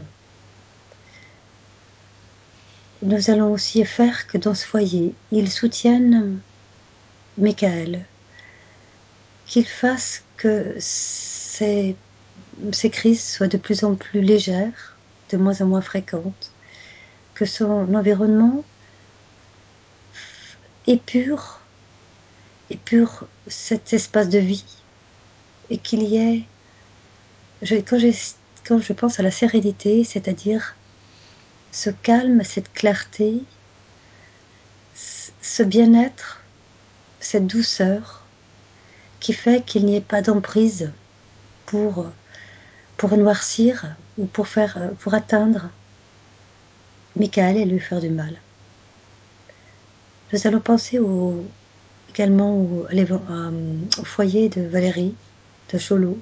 Nous 3.03 3.31
allons 3.31 3.53
aussi 3.53 3.85
faire 3.85 4.27
que 4.27 4.39
dans 4.39 4.55
ce 4.55 4.67
foyer, 4.67 5.15
ils 5.31 5.51
soutiennent 5.51 6.41
Michael, 7.39 8.05
qu'il 9.47 9.67
fasse 9.67 10.23
que 10.37 10.75
ces, 10.79 11.97
crises 12.91 13.25
soient 13.25 13.49
de 13.49 13.57
plus 13.57 13.85
en 13.85 13.95
plus 13.95 14.21
légères, 14.21 14.97
de 15.31 15.37
moins 15.37 15.61
en 15.61 15.67
moins 15.67 15.81
fréquentes, 15.81 16.53
que 17.35 17.45
son 17.45 17.95
environnement 17.95 18.65
épure, 20.87 21.61
épure 22.71 23.27
cet 23.47 23.93
espace 23.93 24.29
de 24.29 24.39
vie 24.39 24.65
et 25.71 25.79
qu'il 25.79 26.03
y 26.03 26.17
ait, 26.17 26.45
quand 28.67 28.79
je 28.79 28.93
pense 28.93 29.19
à 29.19 29.23
la 29.23 29.31
sérénité, 29.31 30.05
c'est-à-dire 30.05 30.77
ce 31.73 31.91
calme, 31.91 32.43
cette 32.45 32.73
clarté, 32.73 33.43
ce 34.95 35.63
bien-être, 35.63 36.41
cette 37.21 37.47
douceur 37.47 38.26
qui 39.27 39.33
fait 39.33 39.65
qu'il 39.65 39.85
n'y 39.87 39.97
ait 39.97 40.01
pas 40.01 40.23
d'emprise 40.23 40.93
pour, 41.67 42.07
pour 42.97 43.17
noircir 43.17 43.97
ou 44.19 44.27
pour, 44.27 44.47
faire, 44.47 44.93
pour 45.01 45.15
atteindre 45.15 45.69
Michael 47.17 47.57
et 47.57 47.65
lui 47.65 47.81
faire 47.81 48.01
du 48.01 48.09
mal. 48.09 48.37
Nous 50.33 50.47
allons 50.47 50.61
penser 50.61 51.01
également 52.09 52.55
au, 52.55 52.87
au, 52.87 54.05
foyer 54.05 54.49
de 54.49 54.61
Valérie, 54.61 55.17
de 55.73 55.79
Cholot, 55.79 56.21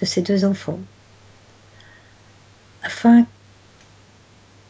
de 0.00 0.04
ses 0.04 0.22
deux 0.22 0.44
enfants, 0.44 0.80
afin 2.82 3.24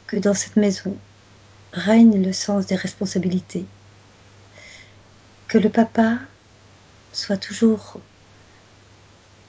que 0.09 0.19
dans 0.19 0.35
cette 0.35 0.57
maison 0.57 0.95
règne 1.73 2.23
le 2.23 2.35
sens 2.35 2.67
des 2.67 2.77
responsabilités, 2.77 3.65
que 5.49 5.57
le 5.57 5.71
papa 5.71 6.19
soit 7.17 7.37
toujours 7.37 8.01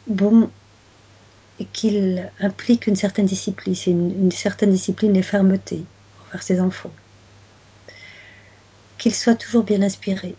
bon 0.08 0.49
et 1.60 1.65
qu'il 1.65 2.30
implique 2.39 2.88
une 2.88 2.95
certaine 2.95 3.25
discipline, 3.25 3.75
une, 3.88 4.23
une, 4.25 4.32
certaine 4.32 4.71
discipline 4.71 5.15
et 5.15 5.23
fermeté 5.23 5.84
envers 6.28 6.43
ses 6.43 6.60
enfants, 6.60 6.93
qu'il 8.97 9.15
soit 9.15 9.36
toujours 9.36 9.63
bien 9.63 9.82
inspiré, 9.82 10.36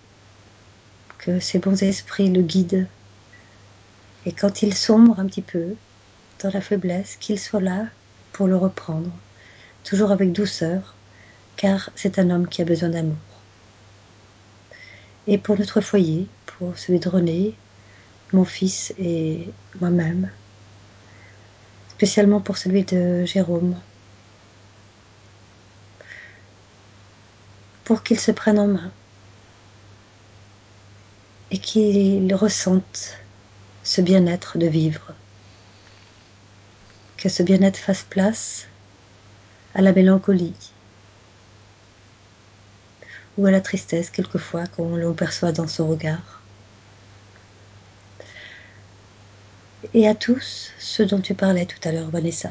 que 1.18 1.40
ses 1.40 1.58
bons 1.58 1.82
esprits 1.82 2.30
le 2.30 2.42
guident 2.42 2.86
et 4.26 4.32
quand 4.32 4.62
il 4.62 4.74
sombre 4.74 5.20
un 5.20 5.26
petit 5.26 5.42
peu 5.42 5.76
dans 6.42 6.50
la 6.50 6.60
faiblesse, 6.60 7.16
qu'il 7.16 7.38
soit 7.38 7.60
là 7.60 7.86
pour 8.32 8.46
le 8.46 8.56
reprendre 8.56 9.10
toujours 9.84 10.10
avec 10.10 10.32
douceur, 10.32 10.94
car 11.56 11.90
c'est 11.94 12.18
un 12.18 12.30
homme 12.30 12.48
qui 12.48 12.60
a 12.60 12.64
besoin 12.64 12.88
d'amour. 12.88 13.35
Et 15.26 15.38
pour 15.38 15.58
notre 15.58 15.80
foyer, 15.80 16.28
pour 16.46 16.78
celui 16.78 17.00
de 17.00 17.08
René, 17.08 17.56
mon 18.32 18.44
fils 18.44 18.94
et 18.98 19.48
moi-même, 19.80 20.30
spécialement 21.90 22.40
pour 22.40 22.56
celui 22.56 22.84
de 22.84 23.24
Jérôme, 23.24 23.76
pour 27.84 28.02
qu'il 28.02 28.20
se 28.20 28.30
prenne 28.30 28.58
en 28.58 28.68
main. 28.68 28.92
Et 31.50 31.58
qu'il 31.58 32.34
ressente 32.34 33.16
ce 33.84 34.00
bien-être 34.00 34.58
de 34.58 34.66
vivre, 34.66 35.12
que 37.16 37.28
ce 37.28 37.42
bien-être 37.44 37.78
fasse 37.78 38.02
place 38.02 38.66
à 39.74 39.80
la 39.80 39.92
mélancolie 39.92 40.54
ou 43.38 43.46
à 43.46 43.50
la 43.50 43.60
tristesse 43.60 44.10
quelquefois 44.10 44.66
qu'on 44.66 44.96
l'on 44.96 45.14
perçoit 45.14 45.52
dans 45.52 45.68
son 45.68 45.88
regard. 45.88 46.42
Et 49.94 50.08
à 50.08 50.14
tous 50.14 50.70
ceux 50.78 51.06
dont 51.06 51.20
tu 51.20 51.34
parlais 51.34 51.66
tout 51.66 51.88
à 51.88 51.92
l'heure, 51.92 52.10
Vanessa. 52.10 52.50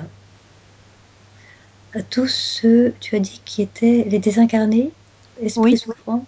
À 1.93 2.01
tous 2.01 2.27
ceux, 2.27 2.93
tu 2.99 3.15
as 3.15 3.19
dit, 3.19 3.41
qui 3.45 3.61
étaient 3.61 4.05
les 4.07 4.19
désincarnés, 4.19 4.91
esprits 5.41 5.61
oui. 5.61 5.77
souffrants. 5.77 6.25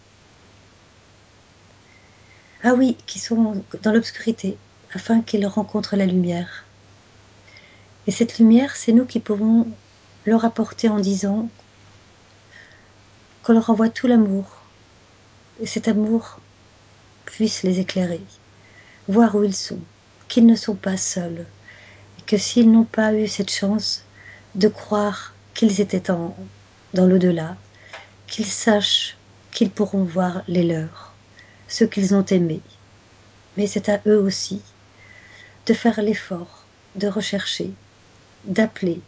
Ah 2.63 2.73
oui, 2.73 2.97
qui 3.05 3.19
sont 3.19 3.63
dans 3.83 3.91
l'obscurité, 3.91 4.57
afin 4.93 5.21
qu'ils 5.21 5.45
rencontrent 5.45 5.95
la 5.95 6.05
lumière. 6.05 6.65
Et 8.07 8.11
cette 8.11 8.39
lumière, 8.39 8.75
c'est 8.75 8.93
nous 8.93 9.05
qui 9.05 9.19
pouvons 9.19 9.67
leur 10.25 10.45
apporter 10.45 10.89
en 10.89 10.99
disant 10.99 11.49
qu'on 13.47 13.53
leur 13.53 13.69
envoie 13.69 13.87
tout 13.87 14.07
l'amour. 14.07 14.43
Et 15.61 15.67
cet 15.67 15.87
amour 15.87 16.41
puisse 17.23 17.63
les 17.63 17.79
éclairer, 17.79 18.19
voir 19.07 19.35
où 19.35 19.43
ils 19.45 19.55
sont, 19.55 19.79
qu'ils 20.27 20.45
ne 20.45 20.55
sont 20.57 20.75
pas 20.75 20.97
seuls, 20.97 21.45
et 22.19 22.21
que 22.23 22.37
s'ils 22.37 22.69
n'ont 22.69 22.83
pas 22.83 23.13
eu 23.13 23.25
cette 23.25 23.49
chance 23.49 24.03
de 24.55 24.67
croire 24.67 25.33
qu'ils 25.53 25.79
étaient 25.79 26.11
en, 26.11 26.35
dans 26.93 27.05
l'au-delà, 27.05 27.55
qu'ils 28.27 28.45
sachent 28.45 29.15
qu'ils 29.51 29.71
pourront 29.71 30.03
voir 30.03 30.41
les 30.49 30.63
leurs, 30.63 31.13
ceux 31.69 31.87
qu'ils 31.87 32.13
ont 32.15 32.25
aimés. 32.25 32.61
Mais 33.55 33.65
c'est 33.65 33.87
à 33.87 34.01
eux 34.07 34.19
aussi 34.19 34.61
de 35.67 35.73
faire 35.73 36.01
l'effort 36.01 36.65
de 36.97 37.07
rechercher, 37.07 37.71
d'appeler 38.43 38.99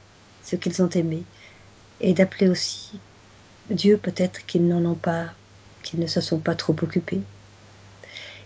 ceux 0.45 0.56
qu'ils 0.56 0.82
ont 0.82 0.89
aimés, 0.89 1.25
et 1.99 2.13
d'appeler 2.13 2.47
aussi 2.47 3.02
Dieu 3.69 3.97
peut-être 3.97 4.45
qu'ils 4.45 4.67
n'en 4.67 4.84
ont 4.86 4.95
pas, 4.95 5.25
qu'ils 5.84 5.99
ne 5.99 6.08
se 6.08 6.21
sont 6.21 6.39
pas 6.39 6.55
trop 6.55 6.75
occupés. 6.82 7.21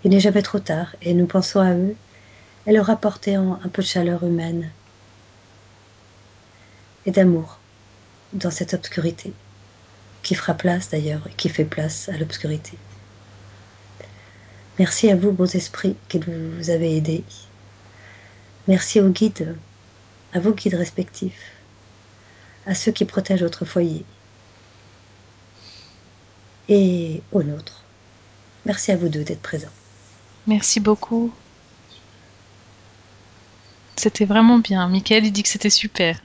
Il 0.04 0.12
n'est 0.12 0.20
jamais 0.20 0.42
trop 0.42 0.60
tard, 0.60 0.96
et 1.02 1.14
nous 1.14 1.28
pensons 1.28 1.62
à 1.62 1.74
eux 1.74 1.96
et 2.68 2.74
leur 2.74 2.90
apporter 2.90 3.36
un 3.36 3.70
peu 3.72 3.82
de 3.82 3.88
chaleur 3.88 4.24
humaine 4.24 4.70
et 7.06 7.12
d'amour 7.12 7.60
dans 8.34 8.52
cette 8.52 8.74
obscurité, 8.74 9.34
qui 10.24 10.36
fera 10.36 10.54
place 10.54 10.90
d'ailleurs 10.90 11.26
et 11.28 11.34
qui 11.34 11.50
fait 11.50 11.66
place 11.66 12.10
à 12.10 12.18
l'obscurité. 12.18 12.78
Merci 14.80 15.10
à 15.10 15.16
vous, 15.16 15.32
beaux 15.32 15.46
esprits, 15.46 15.96
qui 16.10 16.20
vous 16.20 16.70
avez 16.70 16.98
aidés. 16.98 17.24
Merci 18.68 19.00
aux 19.00 19.10
guides, 19.10 19.56
à 20.34 20.40
vos 20.40 20.54
guides 20.54 20.76
respectifs, 20.76 21.52
à 22.66 22.74
ceux 22.74 22.92
qui 22.92 23.06
protègent 23.06 23.44
votre 23.44 23.66
foyer 23.66 24.06
et 26.70 27.22
aux 27.32 27.44
nôtres. 27.44 27.84
Merci 28.66 28.92
à 28.92 28.96
vous 28.96 29.10
deux 29.10 29.24
d'être 29.24 29.42
présents. 29.42 29.68
Merci 30.48 30.80
beaucoup. 30.80 31.34
C'était 33.96 34.26
vraiment 34.26 34.58
bien. 34.58 34.88
Michael, 34.88 35.26
il 35.26 35.32
dit 35.32 35.44
que 35.44 35.50
c'était 35.50 35.70
super. 35.70 36.24